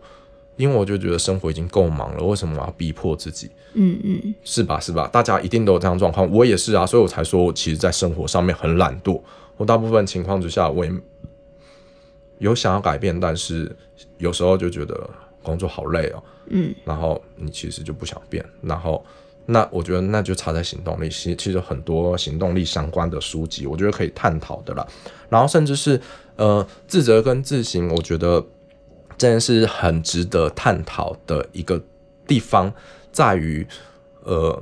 [0.56, 3.50] 因为我就觉得生活已经够忙了，为什么我要逼迫自己？
[3.74, 4.80] 嗯嗯，是吧？
[4.80, 5.08] 是吧？
[5.08, 9.22] 大家一定都有这样状况，我也是啊，所以我才说我其实，在生活上面很懒惰。
[9.58, 10.92] 我大部分情况之下，我也
[12.40, 13.76] 有想要改变，但是
[14.18, 15.10] 有时候就觉得
[15.42, 16.24] 工作好累哦。
[16.48, 19.04] 嗯，然后你其实就不想变，然后
[19.46, 21.10] 那我觉得那就差在行动力。
[21.10, 24.86] 其其实很多行动力相关的书籍，我觉得可以探讨的啦。
[25.30, 26.00] 然后甚至是
[26.36, 28.46] 呃自责跟自省，我觉得
[29.24, 31.82] 这件事很值得探讨的一个
[32.28, 32.72] 地方，
[33.12, 33.66] 在于
[34.24, 34.62] 呃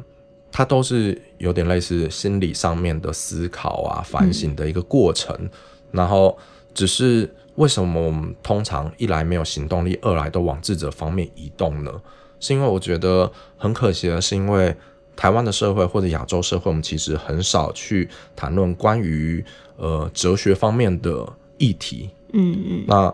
[0.52, 5.50] 它都是有点类似心理上面的思考啊、反省的一个过程，嗯、
[5.92, 6.38] 然后
[6.74, 7.30] 只是。
[7.56, 11.92] 为什么我们通常一来没有行动力，二来都往智者方面移动呢？
[12.40, 14.74] 是因为我觉得很可惜的是，因为
[15.18, 19.44] 台湾的社会或者亚洲社会，我们其实很少去谈论关于
[19.76, 22.10] 呃哲学方面的议题。
[22.32, 22.86] 嗯嗯。
[22.88, 23.14] 那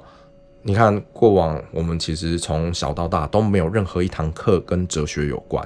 [0.67, 5.65] 你看，过往我们其实从小到大都没有任何一堂课跟哲学有关。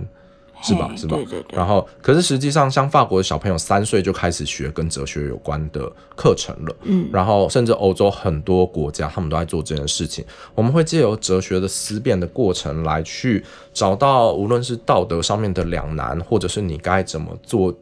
[0.63, 0.93] 是吧？
[0.95, 1.15] 是吧？
[1.15, 1.57] 对对对。
[1.57, 6.75] 然后，可是实际上，像法国的小朋友三岁就开始学跟哲学有关的课程了。
[6.83, 7.09] 嗯。
[7.11, 10.23] 然后，甚至欧洲很多国家，他们都在做这件事情。
[10.53, 17.75] 我们会借由哲学的思辨的过程来去找到，无论是道德上面的两难，或者是你该怎么做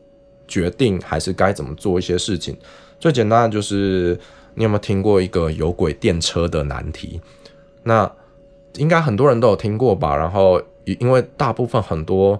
[0.47, 2.57] 决定，还是该怎么做一些事情。
[2.97, 4.17] 最简单的就是，
[4.55, 7.21] 你有没有听过一个有轨电车的难题？
[7.83, 8.11] 那
[8.75, 10.15] 应该很多人都有听过吧？
[10.15, 12.39] 然后，因为大部分很多。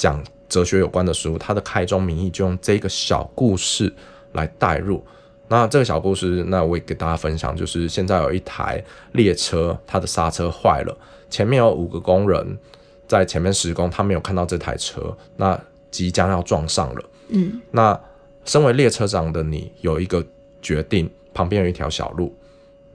[0.00, 0.18] 讲
[0.48, 3.92] 哲学有关的书，它的开宗明义就用这个小故事
[4.32, 5.04] 来带入。
[5.48, 10.96] 那这个小故事，那我也给大家分享，就是现在有一台列车，它的刹车坏了，
[11.28, 12.58] 前面有五个工人
[13.06, 17.04] 在前面施工，他没有看到这台车，那即将要撞上了。
[17.28, 18.00] 嗯，那
[18.46, 20.24] 身为列车长的你有一个
[20.62, 22.34] 决定，旁边有一条小路，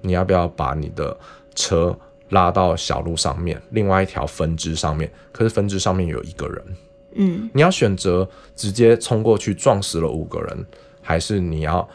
[0.01, 1.17] 你要不要把你的
[1.53, 1.97] 车
[2.29, 5.11] 拉到小路上面，另外一条分支上面？
[5.31, 6.63] 可是分支上面有一个人。
[7.17, 10.65] 嗯，你要选择直接冲过去撞死了五个人，
[11.01, 11.87] 还是你要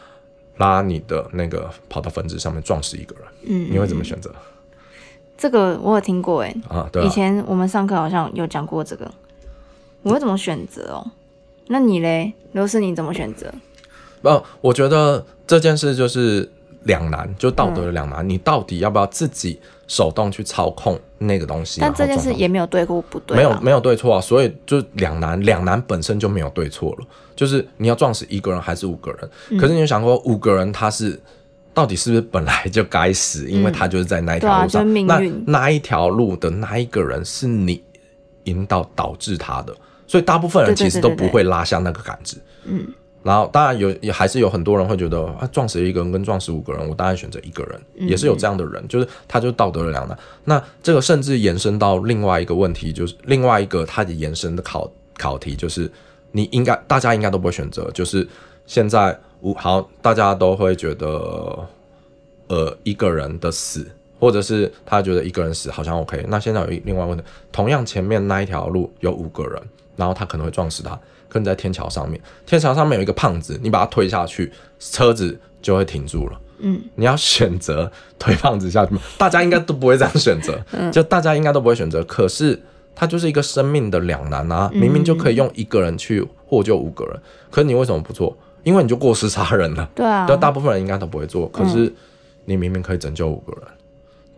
[0.57, 3.25] 拉你的那个跑到分支上面撞死一个人？
[3.43, 4.33] 嗯，你会怎么选择？
[5.37, 9.11] 这个我有听过哎，啊，对啊，以前我们上课好像有讲过这个，
[10.01, 11.11] 我会怎么选择哦？
[11.67, 13.53] 那你嘞，如果是你怎么选择？
[14.21, 16.49] 不，我觉得这件事就是
[16.83, 19.59] 两难，就道德的两难，嗯，你到底要不要自己？
[19.87, 29.29] 手动去操控那个东西，但这件事也没有对或不对，没有没有对错啊，所以就两难，两难本身就没有对错了，就是你要撞死一个人还是五个人？
[29.49, 31.19] 嗯、可是你有想过五个人他是
[31.73, 33.49] 到底是不是本来就该死？
[33.49, 37.83] 因为他就是在那一条路上，嗯啊、那那一条路的那一个人是你
[38.45, 39.75] 引导导致他的，
[40.07, 42.87] 所以大部分人其实都不会拉下那个杆子，嗯。
[43.23, 50.17] 然后，当然有，也还是有很多人会觉得啊，撞死一个人跟撞死五个人，我当然选择一个人，嗯、也是有这样的人，就是他就道德的两难。
[50.45, 55.91] 那这个甚至延伸到另外一个问题，就是另外一个他的延伸的考考题，就是
[56.31, 58.27] 你应该大家应该都不会选择，就是
[58.65, 61.07] 现在五好，大家都会觉得
[62.47, 63.85] 呃一个人的死，
[64.19, 66.25] 或者是他觉得一个人死好像 OK。
[66.27, 69.61] 那现在有另外一个问题，同样前面那一条路有五个人，
[69.95, 70.99] 然后他可能会撞死他。
[71.31, 76.37] 可能在天桥上面，天桥上面有一个胖子，你把他推下去，车子就会停住了。
[76.59, 77.89] 嗯，你要选择
[78.19, 78.99] 推胖子下去吗？
[79.17, 80.59] 大家应该都不会这样选择。
[80.73, 82.03] 嗯，就大家应该都不会选择。
[82.03, 82.61] 可是
[82.93, 84.69] 他就是一个生命的两难啊！
[84.73, 87.17] 明明就可以用一个人去获救五个人，
[87.49, 88.37] 可是你为什么不做？
[88.63, 89.89] 因为你就过失杀人了。
[89.95, 91.47] 对啊，大部分人应该都不会做。
[91.47, 91.91] 可是
[92.43, 93.63] 你明明可以拯救五个人。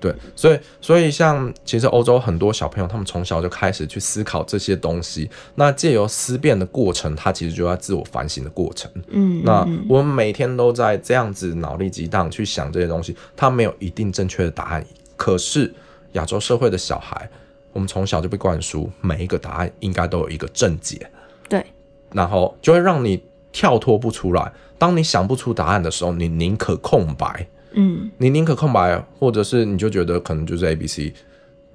[0.03, 5.29] 对，所以所以像其实欧洲很多小朋友，他们从小就开始去思考这些东西。
[5.55, 8.91] 那借由思辨的过程，他其实就在自我反省的过程。
[9.07, 14.85] 嗯，那我们每天都在这样子脑力激荡去想这些东西，他没有一定正确的答案。
[15.15, 15.73] 可是
[16.11, 17.29] 亚洲社会的小孩，
[17.71, 21.09] 我们从小就被灌输，每一个答案应该都有一个正解。
[21.47, 21.65] 对，
[22.11, 24.51] 然后就会让你跳脱不出来。
[24.77, 27.47] 当你想不出答案的时候，你宁可空白。
[27.73, 31.13] 嗯，你宁可空白，或者是你就觉得可能就是 A、B、C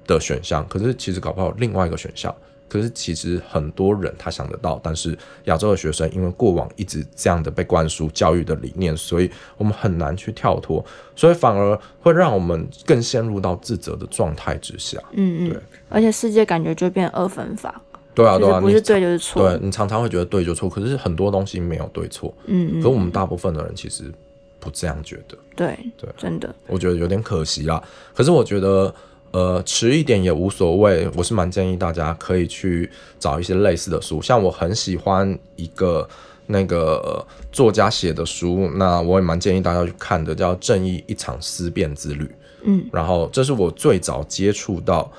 [0.07, 2.33] 的选项，可是其实搞不好另外一个选项。
[2.67, 10.85] 可是其实很多人他想得到，但是亚洲的学生因为过往一直这样的被灌输教育的理念，所以我们很难去跳脱，
[11.15, 14.99] 所以反而会让我们更陷入到自责的状态之下。
[15.13, 15.59] 嗯嗯，对，
[15.89, 17.81] 而且世界感觉就变二分法。
[18.13, 19.49] 对啊对啊，不是对就是错。
[19.49, 22.31] 对，你常常会觉得对就错，可是很多东西没有对错。
[22.45, 24.13] 嗯嗯，可我们大部分的人其实。
[24.59, 27.81] 不这样觉得，对对，真的，我觉得有点可惜啦。
[28.13, 28.93] 可是我觉得，
[29.31, 31.09] 呃，迟一点也无所谓。
[31.15, 36.07] 我是蛮建议大家可以去找一些类似的书，像我很喜欢一个
[36.47, 42.25] 那个作家写的书，那我也蛮建议大家去看的，叫《正义一场思辨之旅》。
[42.63, 45.09] 嗯，然后这是我最早接触到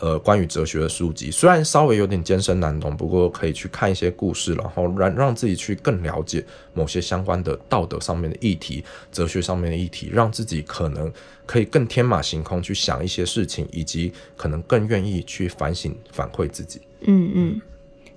[0.00, 11.12] 呃关于哲学的书籍，虽然稍微有点艰深难懂，不过可以去看一些故事，然后让让自己去更了解某些相关的道德上面的议题、哲学上面的议题，让自己可能
[11.46, 16.80] 可以更天马行空去想一些事情，以及可能更愿意去反省反馈自己。
[17.02, 17.60] 嗯嗯，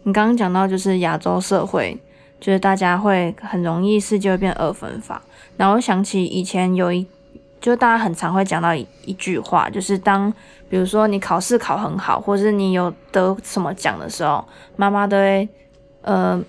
[0.04, 1.98] 你刚刚讲到就是亚洲社会，
[2.40, 5.22] 就是大家会很容易世界会变二分法，
[5.58, 7.06] 然后想起以前有一。
[7.64, 10.30] 就大家很常会讲到一一句话，就是当
[10.68, 14.44] 比如说你考试考很好，或是你有得什么奖的时候，
[14.76, 15.48] 妈妈都会，
[16.02, 16.44] 呃，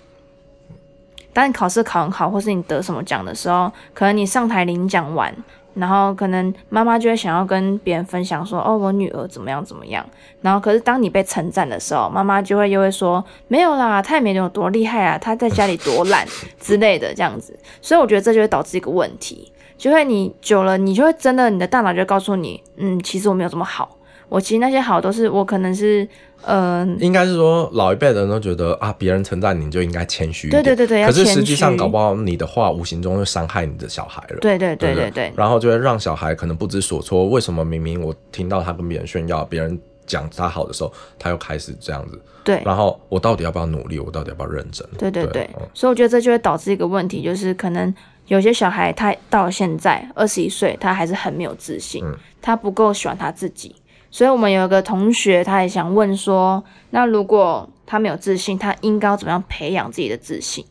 [1.31, 5.33] 当你考试考很好，或是你得什么奖的时候，可能你上台领奖完，
[5.75, 10.05] 然后可能妈妈就会想要跟别人分享说，哦，我女儿怎么样怎么样，
[10.41, 16.27] 然后可是当你被称赞的时候，妈妈就会又会说，没有啦，她也没有多厉害啊，她在家里多懒
[16.59, 19.49] 之类的这样子，所以我觉得这就会导致一个问题。
[19.77, 23.97] 就会你久了，你就会真的，你的大脑就会告诉你，嗯，其实我没有这么好。
[24.27, 26.03] 我其实那些好都是我可能是，
[26.41, 30.49] 嗯、呃，应该是说老一辈的人都觉得啊，别人称赞你就应该谦虚。
[30.49, 34.37] 对对对对，可是实际上搞不好你的话无形中就伤害你的小孩了。
[34.41, 35.33] 对对对对对，对。
[35.37, 37.29] 然后就会让小孩可能不知所措。
[37.29, 42.19] 为什么明明我听到他跟别人炫耀，别人讲他好的时候，他又开始这样子？
[42.43, 42.63] 对。
[42.65, 43.99] 然后我到底要不要努力？
[43.99, 44.85] 我到底要不要认真？
[44.97, 45.47] 对对对。
[45.75, 47.93] 所以我觉得这就会导致一个问题，就是可能。
[48.27, 53.75] 有些小孩他到现在二十一岁，他还是很没有自信，嗯、他不够喜欢他自己。
[54.09, 60.65] 所以，我们有一个同学，他也想问说，那如果他没有自信，他应该要怎么样培养自己的自信？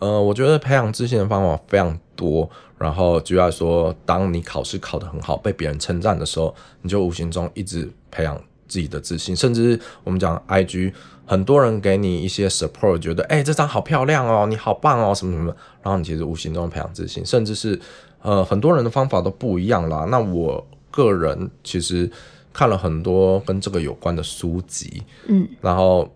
[0.00, 2.50] 呃，我觉得培养自信的方法非常多。
[2.76, 8.36] 然后，就要说，当你考试考得很好，被别人称赞的时候，你就无形中一直培养
[8.68, 9.34] 自己的自信。
[9.34, 10.92] 甚至我们讲 IG。
[11.26, 17.78] 很多人给你一些 support，觉得哎、欸，这张好漂亮哦，你好棒哦，什么什么，然后你其实无形中培养自信，甚至是
[18.22, 20.06] 呃很多人的方法都不一样啦。
[20.10, 22.10] 那我个人其实
[22.52, 26.10] 看了很多跟这个有关的书籍，嗯，然后。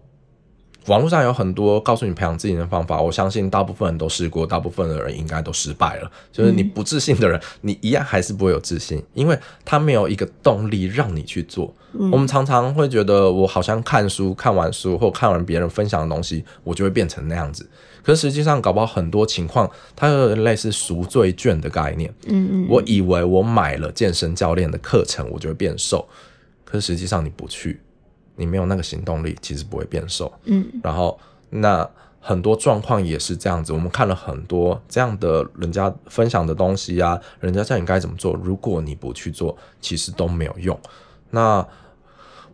[0.91, 6.11] 网络上有很多告诉你培养自信的方法，我相信大部分人都试过，大部分的人应该都失败了。
[6.33, 11.73] 就是你不自信的人，嗯、你一样还是不会有自信，因为他没有一个动力让你去做。
[11.93, 17.71] 嗯、我们常常会觉得，我好像看书，看完书或看完别人分享的东西，我就会变成那样子。
[18.03, 22.13] 可是实际上，搞不好很多情况，它有类似赎罪券的概念。
[22.27, 26.09] 嗯嗯，我以为我买了健身教练的课程，我就会变瘦，
[26.65, 27.79] 可是实际上你不去。
[28.41, 30.33] 你没有那个行动力，其实不会变瘦。
[30.45, 33.71] 嗯，然后那很多状况也是这样子。
[33.71, 40.79] 我们看了很多这样的人家分享的东西啊，人家叫你该怎么做，如果你不去做，其实都没有用。
[41.31, 41.65] 那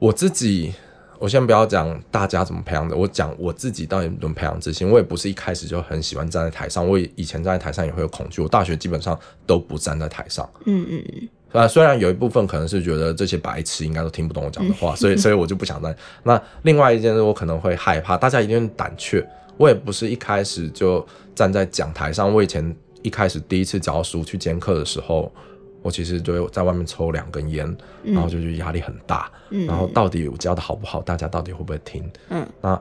[0.00, 0.74] 我自己，
[1.20, 4.90] 我先不要讲大家怎么培养的，我讲我自己到底怎么培养自信。
[4.90, 8.42] 我也不是一开始就很喜欢站在台上，我以前站在台上也会有恐惧。
[8.42, 10.48] 我大学基本上都不站在台上。
[10.64, 11.28] 嗯嗯嗯。
[11.52, 15.96] 啊，虽然有一部分可能是觉得这些白痴应该都听不懂我讲的话， 所以所以我就不想再。
[16.22, 19.26] 那另外一件事，我可能会害怕，大家一定胆怯。
[19.56, 22.32] 我也不是一开始就站在讲台上。
[22.32, 25.32] 我以前一开始第一次教书去兼课的时候，
[25.80, 29.30] 我其实就在外面抽两根烟，然后就觉得压力很大。
[29.66, 32.10] 然后到底我教的好不好，大家到底会不会听？
[32.28, 32.80] 嗯，那。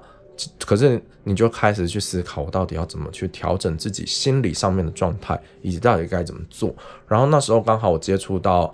[0.65, 6.75] 可是你就开始去思考，我到底要怎么去调整自己心理上面的状态，以及到底该怎么做。
[7.07, 8.73] 然后那时候刚好我接触到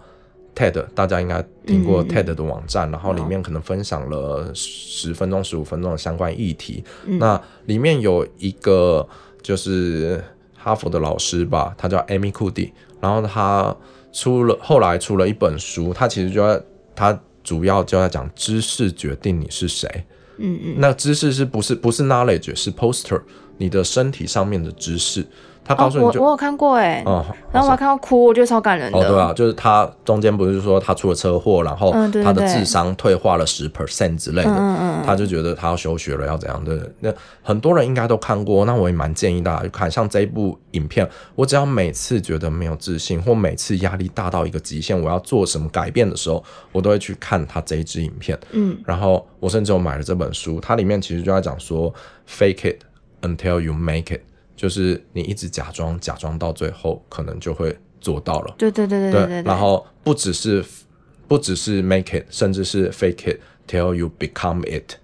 [0.56, 6.84] TED，大家应该听过 TED 的网站，嗯、然后里面可能分享了十分钟、十五分钟的相关议题。
[7.06, 9.08] 嗯、那里面有一个
[9.42, 10.24] 就是
[10.58, 13.76] 哈佛的老师吧，他叫 Amy Cuddy，然后他
[14.12, 16.62] 出了后来出了一本书，他其实就在
[16.96, 20.06] 他主要就在讲知识决定你是谁。
[20.42, 23.22] 嗯嗯，那知识是不是不是 knowledge，是 poster，
[23.58, 25.26] 你的身体上面的知识。
[25.74, 29.00] 他告诉你就，我我有看过哎，嗯，然后我还看到哭，我觉得超感人的。
[29.00, 31.92] 哦，对啊，就是他中间不是说他出了车祸，然后
[32.24, 36.92] 他的智商退化了十 percent 之类的，嗯，他就觉得他要休学了，要怎样的？
[37.00, 39.90] 那很多人应该都看过，那我也蛮建议大家去看。
[39.90, 48.38] 像这一部影片，我只要每次觉得没有自信，或每次压力大到一个极限，我要做什么改变的时候，我都会去看他这一支影片。
[48.52, 51.94] 嗯，然后我甚至有买了这本书，它里面其实就在讲说
[52.28, 52.82] ，fake it
[53.22, 54.22] until you make it。
[54.62, 58.54] 就是你一直假装，假装到最后，可能就会做到了。
[58.60, 59.42] 对对对对对对。
[59.42, 60.64] 然后不只是
[61.28, 64.98] 不只是 make it，甚至是 fake it till you become it，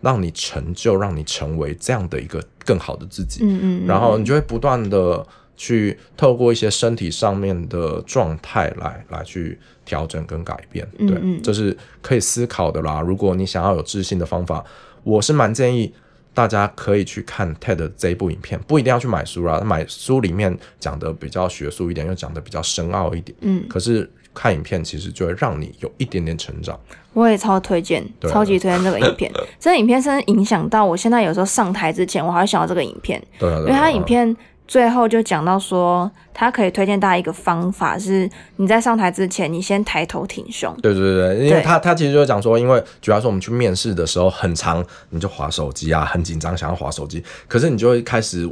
[0.00, 3.40] 让你成就，让你成为这样的一个更好的自己。
[3.44, 3.86] 嗯嗯。
[3.86, 5.26] 然后你就会不断的
[5.58, 10.88] 去透过一些身体上面的状态来来去调整跟改变。
[10.96, 11.42] 对，嗯嗯。
[11.42, 13.02] 这是可以思考的啦。
[13.02, 14.64] 如果你想要有自信的方法，
[15.02, 15.92] 我是蛮建议。
[16.34, 19.60] 大家可以去看 TED 这一部影片，不一定要去买书啦。
[19.60, 23.36] 买书里面讲的比较学术一点，又讲的比较深奥一点。
[23.42, 26.78] 嗯，可是看影片，其实就会让你有一点点成长。
[27.12, 29.30] 我也超推荐，超级推荐这个影片。
[29.60, 33.22] 这个影片甚至影响到我现在有时候上台之前，我还会想到这个影片。
[33.38, 34.34] 对啊，因为它影片
[34.72, 40.74] 最后就讲到说，他可以推荐大家一个方法，是你在上台之前，你先抬头挺胸。
[40.80, 48.48] 对对对，因为他他其实就讲说，因为主要是我们去面试的时候很长，你就滑手机啊，很紧张，想要滑手机，可是你就会开始。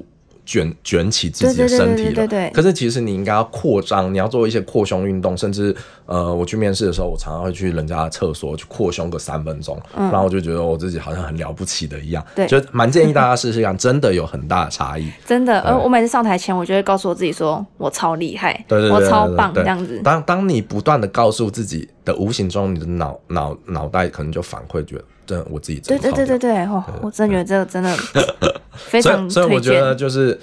[0.51, 5.73] 卷卷起自己的身体了，可是其实你应该要扩张，你要做一些扩胸运动，甚至
[6.07, 15.61] 呃，我去面试的时候，我常常会去人家的厕所去扩胸个三分钟，嗯，然后我就觉得我自己好像很了不起的一样，对，就蛮建议大家试试看，真的有很大的差异， 真的。
[15.61, 20.01] 而我每次上台前，我就会告诉我自己说，我超厉害，对对对，我超棒这样子。
[20.03, 27.97] 当当你不断的告诉自己的无形中，你的脑脑脑袋可能就反馈觉得，真的我自己真的对对对对对，哦，我真的觉得这个真的
[28.75, 30.39] 非常所以我觉得就是。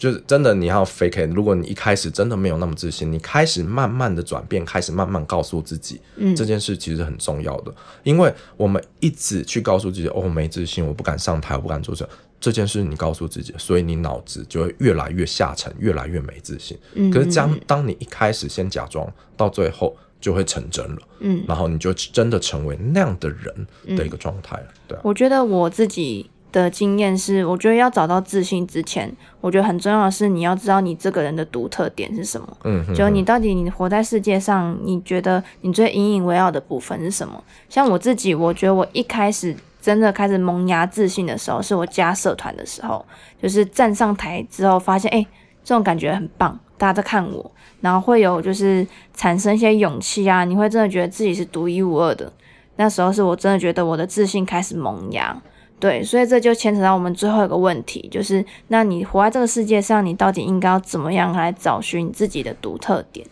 [0.00, 1.30] 就是真的，你要 fake it。
[1.34, 7.74] 如果你一开始真的没有那么自信，你开始慢慢的转变，开始慢慢告诉自己，嗯，这件事其实很重要的。
[8.02, 12.08] 因为我们一直去告诉自己，哦，没自信，我不敢上台，我不敢做这
[12.40, 16.78] 这件事，你告诉自己，所以你脑子就会越来越下沉，越来越没自信。
[16.94, 19.06] 嗯，可是将当你一开始先假装，
[19.36, 24.66] 到最后就会成真了，嗯，然后你就真的成为那样的人的一个状态了。
[24.86, 26.30] 对啊，我觉得我自己。
[26.52, 29.08] 的经验是，我觉得要找到自信之前，
[29.40, 32.56] 我觉得很重要的是你要知道你这个人的独特点是什么。
[32.64, 37.40] 嗯，就你到底你活在世界上，你觉得你最引以为傲的部分是什么？
[37.68, 43.06] 像我自己，我觉得我一开始真的开始萌芽自信的时候，是我加社团的时候，
[43.40, 45.24] 就是站上台之后发现，哎，
[45.64, 47.50] 这种感觉很棒，大家在看我，
[47.80, 52.32] 然后会有就是产生一些勇气啊，你会真的觉得自己是独一无二的。
[52.76, 55.40] 那时候是我真的觉得我的自信开始萌芽。
[55.78, 63.26] 对，所以这就牵扯到我们最后一个问题，就是那你活在这个世界上，你到底应该要怎么样来找寻你自己的独特点？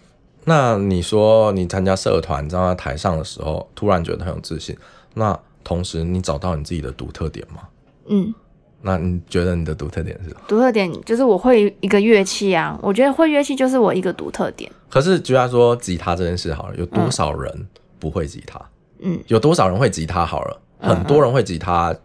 [0.45, 4.75] 那你说你参加社团站在台上的时候，突然觉得很有自信，
[5.13, 7.69] 那同时你找到你自己的独特点吗？
[8.07, 8.35] 嗯，
[8.83, 10.41] 那你觉得你的独特点是什么？
[10.49, 14.71] 独特点就是我会一个乐器啊，我觉得会乐器就是我一个独特点。
[14.89, 17.67] 可是就像说吉他这件事好了，有多少人
[17.99, 18.61] 不会吉他？
[19.01, 20.61] 嗯，有多少人会吉他好了？
[20.81, 21.91] 很多人会吉他。
[21.93, 21.99] 嗯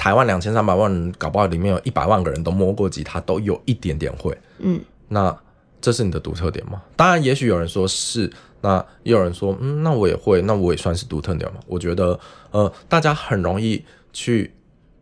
[0.00, 4.34] 台湾两千三百万人，搞不好里面有一百万个人都摸过吉他，都有一点点会。
[4.60, 5.38] 嗯，那
[5.78, 6.80] 这是你的独特点吗？
[6.96, 11.60] 当然，也许有人说是，那也有人说，嗯，那我也会，那我也算是独特点吗？
[11.66, 12.18] 我觉得，
[12.50, 14.50] 呃，大家很容易去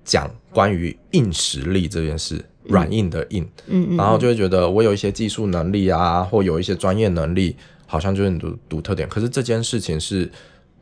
[0.08, 7.54] 讲关于硬实力这件事，软硬的硬，嗯，然后就会觉得我有一些技术能力啊，或有一些专业能力，
[7.86, 9.08] 好像就是你的独特点。
[9.08, 10.30] 可是这件事情是。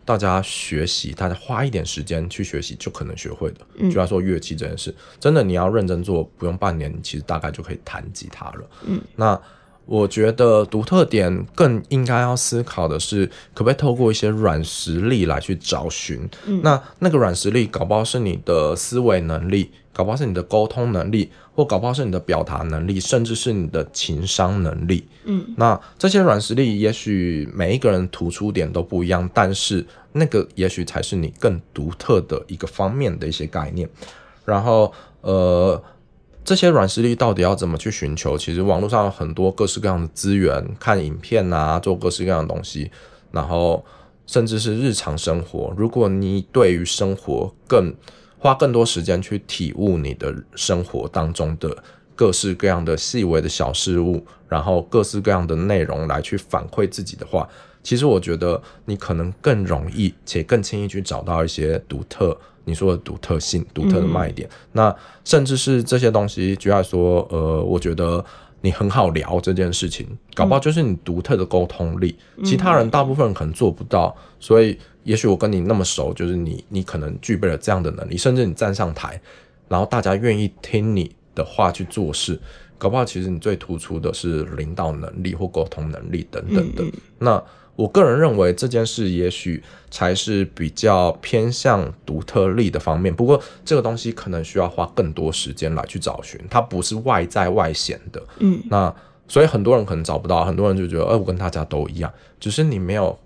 [0.07, 3.61] 大家学习，大家花一点时间去学习，就可能学会的。
[3.75, 8.71] 嗯，就要说乐器这件事，真的你要认真做，不用半年，你其实大概就可以弹吉他了。
[8.87, 9.37] 嗯，那
[9.87, 16.29] 我觉得独特点更应该要思考的是，可不可以透过一些软实力来去找寻。
[16.47, 19.71] 嗯，那那个软实力，搞不好是你的思维能力。
[19.93, 25.09] 搞不好是你的沟通能力，或搞不好是你的表达能力，甚至是你的情商能力。
[25.25, 29.83] 嗯，那这些软实力，也许每一个人突出点都不一样，但是
[30.13, 33.89] 那个也许才是你更独特的一个方面的一些概念。
[34.45, 35.83] 然后，呃，
[36.47, 38.39] 这些软实力到底要怎么去寻求？
[38.39, 42.89] 其实网络上有很多各式各样的资源，看影片啊，做各式各样的东西，
[43.33, 43.85] 然后
[44.29, 45.75] 甚至是日常生活。
[45.77, 47.93] 如果你对于生活更
[48.39, 51.83] 花更多时间去体悟你的生活当中的
[52.15, 57.49] 各式各样的细微的小事物，然后各式各样的内容来去反馈自己的话，
[57.83, 64.47] 其实我觉得你可能更容易且更轻易去找到一些独特，你说的独特性、独特的卖点。
[64.47, 68.23] 嗯、那甚至是这些东西，举例来说，呃，我觉得
[68.61, 74.79] 你很好聊这件事情，搞不好就是你独特的沟通力，嗯、其他人大部分人可能做不到，所以。
[75.07, 79.21] 也许我跟你那么熟，就是你，你可能具备了这样的能力，甚至你站上台，
[79.69, 82.37] 然后大家愿意听你的话去做事，
[82.77, 86.83] 搞不好其实你最突出的是领导能力或沟通能力等等的。
[87.21, 87.41] 那
[87.77, 98.23] 我个人认为这件事也许才是比较偏向独特力的方面，不过这个东西可能需要花更多时间来去找寻，它不是外在外显的。
[98.41, 98.93] 嗯，那
[99.29, 103.17] 所以很多人可能找不到，很多人就觉得，哎，我跟大家都一样，只是你没有。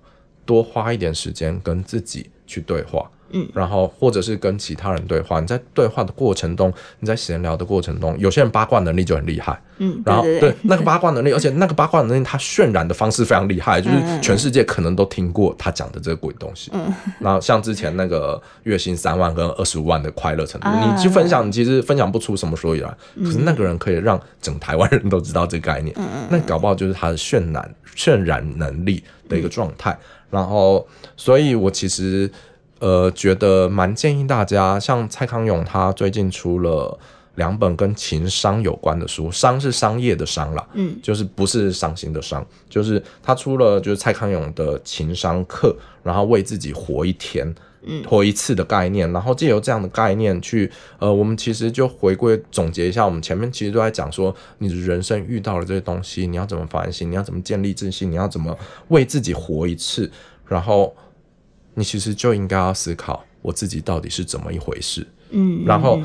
[0.47, 16.71] 多花一点时间跟自己去对话，嗯，然后或者是跟其他人对话，你在对话的过程中，你在闲聊的过程中，有些人八卦能力就很厉害，嗯，然后对，那个八卦能力，而且那个八卦能力，他渲染的方式非常厉害，就是全世界可能都听过他讲的这个鬼东西。
[16.75, 29.97] 嗯，然后像之前那个月薪三万跟二十五万的快乐程度，嗯、你去分享，你其实分享不出什么所以然，可是那个人可以让整台湾人都知道这个概念，嗯，那搞不好就是他的渲染渲染能力的一个状态。
[30.31, 32.31] 然后，所以我其实。
[32.81, 36.99] 呃，觉得蛮建议大家，像蔡康永他最近出了
[37.35, 58.59] 两本跟情商有关的书，商是商业的商啦，嗯，就是不是伤心的伤，就是他出了就是蔡康永的情商课，然后为自己活一天，嗯，活一次的概念，然后借由这样的概念去，呃，我们其实就回归总结一下，我们前面其实都在讲说，你的人生遇到了这些东西，你要怎么反省，你要怎么建立自信，你要怎么
[58.89, 60.11] 为自己活一次，
[60.47, 60.97] 然后。
[61.81, 65.99] 你其实就应该要思考我自己到底是怎么一回事，嗯，然后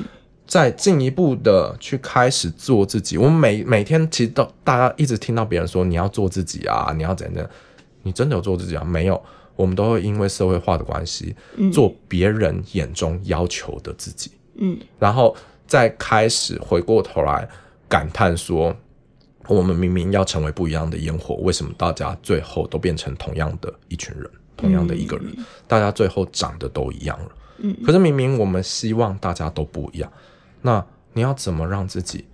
[0.47, 3.17] 再进一步的去开始做自己。
[3.17, 7.49] 我们每每天其实都大家一直听到别人说你要做自己啊，你要怎样？
[8.03, 8.83] 你真的有做自己啊？
[8.85, 9.21] 没有，
[9.57, 11.35] 我们都会因为社会化的关系，
[11.73, 15.35] 做别人眼中要求的自己，嗯，然后
[15.67, 17.49] 再开始回过头来
[17.89, 18.73] 感叹说，
[19.47, 24.29] 我们明明要成为不一样的烟火，为什么大家最后都变成同样的一群人？
[24.55, 27.31] 同样的一个人，嗯，大家最后长得都一样了。
[27.57, 30.11] 嗯，可是明明我们希望大家都不一样，
[30.61, 32.25] 那你要怎么让自己？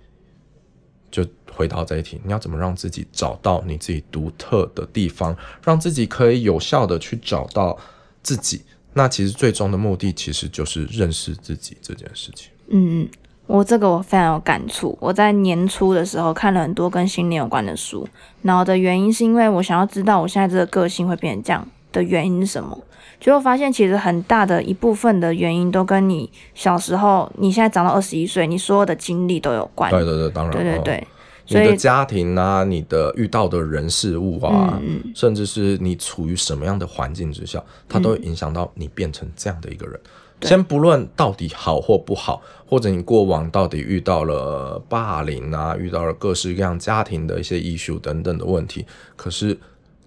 [1.10, 7.76] 就回到这一题，你要怎么让自己找到你自己独特的地方，让自己可以有效的去找到
[8.22, 8.62] 自己？
[8.94, 12.50] 那其实最终的目的，其实就是认识自己这件事情。
[12.68, 13.06] 嗯，
[13.46, 14.96] 我这个我非常有感触。
[15.02, 18.08] 我在年初的时候看了很多跟心灵有关的书，
[18.40, 21.68] 然后的原因是因为我想要知道我现在这个个性会变成这样。
[21.92, 22.76] 的原因是什么？
[23.20, 29.88] 结果发现其实很大的一部分的原因都跟你小时候，你现在长到二十一岁，你所有的经历都有关。
[29.92, 30.52] 对对对，当然。
[30.52, 31.06] 对对对，
[31.46, 40.00] 所以你的家庭啊，你的遇到的人事物啊，嗯、甚至是你处于什么样的环境之下，它都会影响到你变成这样的一个人。
[40.40, 48.84] 嗯、先不论到底好或不好，或者你过往到底遇到了霸凌啊，遇到了各式各样家庭的一些 issue 等等的问题，
[49.14, 49.56] 可是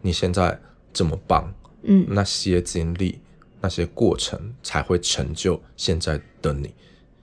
[0.02, 0.60] 你现在
[0.92, 1.50] 这么棒。
[1.86, 3.20] 嗯，那些经历，
[3.62, 6.74] 那些过程才会成就现在的你。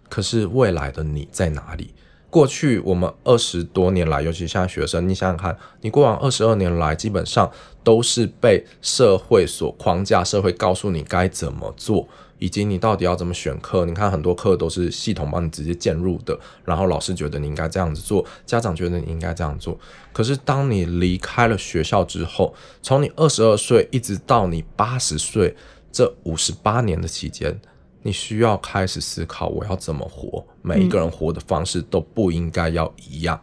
[0.09, 1.93] 可是未来的你在哪里？
[2.31, 7.51] 过去我们二十多年来，尤其像学生，你想想看，你过往二十二年来，基本上
[7.85, 12.09] 都是被社会所框架，社会告诉你该怎么做。
[12.43, 13.87] 以及你到底要怎么选课？
[13.87, 19.79] 你看很多课都是系统帮你直接建入的，然后老师觉得你应该这样子做，家长觉得你应该这样做。
[20.13, 25.55] 可是当你离开了学校之后，从你二十二岁一直到你八十岁
[25.93, 27.61] 这五十八年的期间，
[28.03, 30.45] 你需要开始思考我要怎么活。
[30.63, 33.41] 每一个人活的方式都不应该要一样，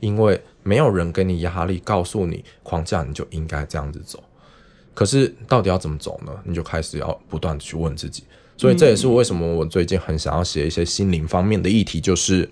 [0.00, 4.18] 因为没有人给你压力，告诉你框架你就应该这样子走。
[5.00, 6.32] 可是到底要怎么走呢？
[6.44, 8.22] 你就开始要不断去问自己，
[8.58, 12.46] 所以这也是为什么我最近很想要写一些心灵方面的议题，就是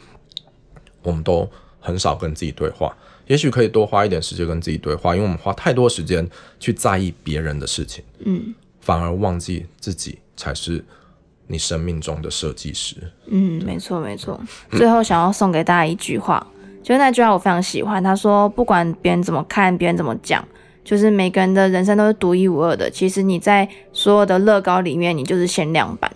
[1.03, 1.47] 我们都
[1.79, 2.97] 很少跟自己对话，
[3.27, 6.27] 也许可以多花一点时间跟自己对话，因为我们花太多时间
[6.59, 10.83] 去在意别人的事情，嗯，反而忘记自己才是
[11.49, 12.97] 你生命中的设计师。
[13.27, 14.41] 嗯，没错没错。
[14.71, 16.47] 最后想要送给大家一句话，
[16.83, 20.43] 就是那句话我非常喜欢，他说：“不管别人怎么看，别人怎么讲。”
[20.89, 22.89] 就是每个人的人生都是独一无二的。
[22.89, 26.11] 其实你在所有的乐高里面，你就是限量版。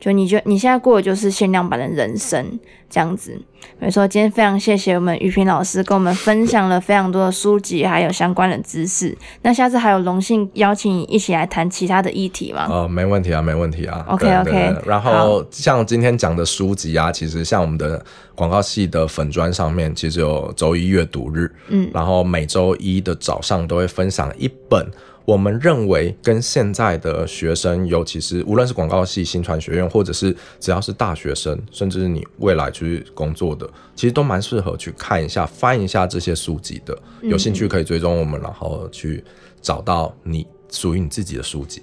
[0.00, 3.38] 就你就你现在过的就是限量版的人生这样子，
[3.80, 4.06] 没错。
[4.06, 9.16] 今天非常谢谢我们于平老师跟我们分享了非常多的书籍，还有相关的知识。
[9.42, 12.66] 那下次还有荣幸邀请你一起来谈其他的议题吗？
[12.70, 14.04] 哦，没问题啊，没问题啊。
[14.08, 14.76] OK OK。
[14.86, 18.02] 然后像今天讲的书籍啊，其实像我们的
[18.34, 24.86] 广告系的粉砖上面，其实有周一阅读日，嗯，然后每周一的早上都会分享一本。
[25.28, 36.98] 我们认为跟现在的学生，尤其是无论是广告系、新传学院，或者是只要是大学生，甚至是你未来去工作的，其实都蛮适合去看一下、翻一下这些书籍的。
[37.20, 39.22] 有兴趣可以追踪我们，然后去
[39.60, 41.82] 找到你属于你自己的书籍。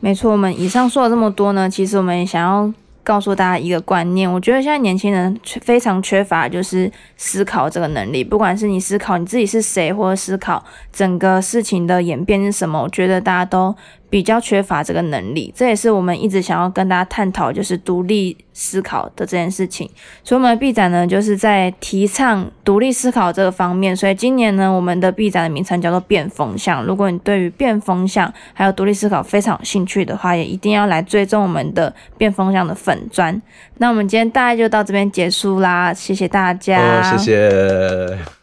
[0.00, 2.72] 没错，我们以上说了这么多呢，其实我们也想要。
[3.08, 8.22] 告诉大家一个观念，我觉得现在年轻人非常缺乏就是思考这个能力。
[8.22, 13.74] 不管是你思考你自己是谁，或者思考整个事情的演变是什么，我觉得大家都
[14.10, 19.88] 比较缺乏这个能力，这也是我们一直想要跟大家探讨，就是独立思考的这件事情。
[20.24, 23.94] 所以我们的 B 展呢，就是在提倡独立思考这个方面。
[23.94, 26.82] 所以今年呢，我们的 B 展的名称叫做“变风向”。
[26.86, 33.40] 如果你对于变风向还有独立思考非常有兴趣的话，也一定要来追踪我们的变风向的粉砖。
[33.76, 36.78] 那我们今天大概就到这边结束啦，谢谢大家。
[36.78, 38.37] 哦，谢谢。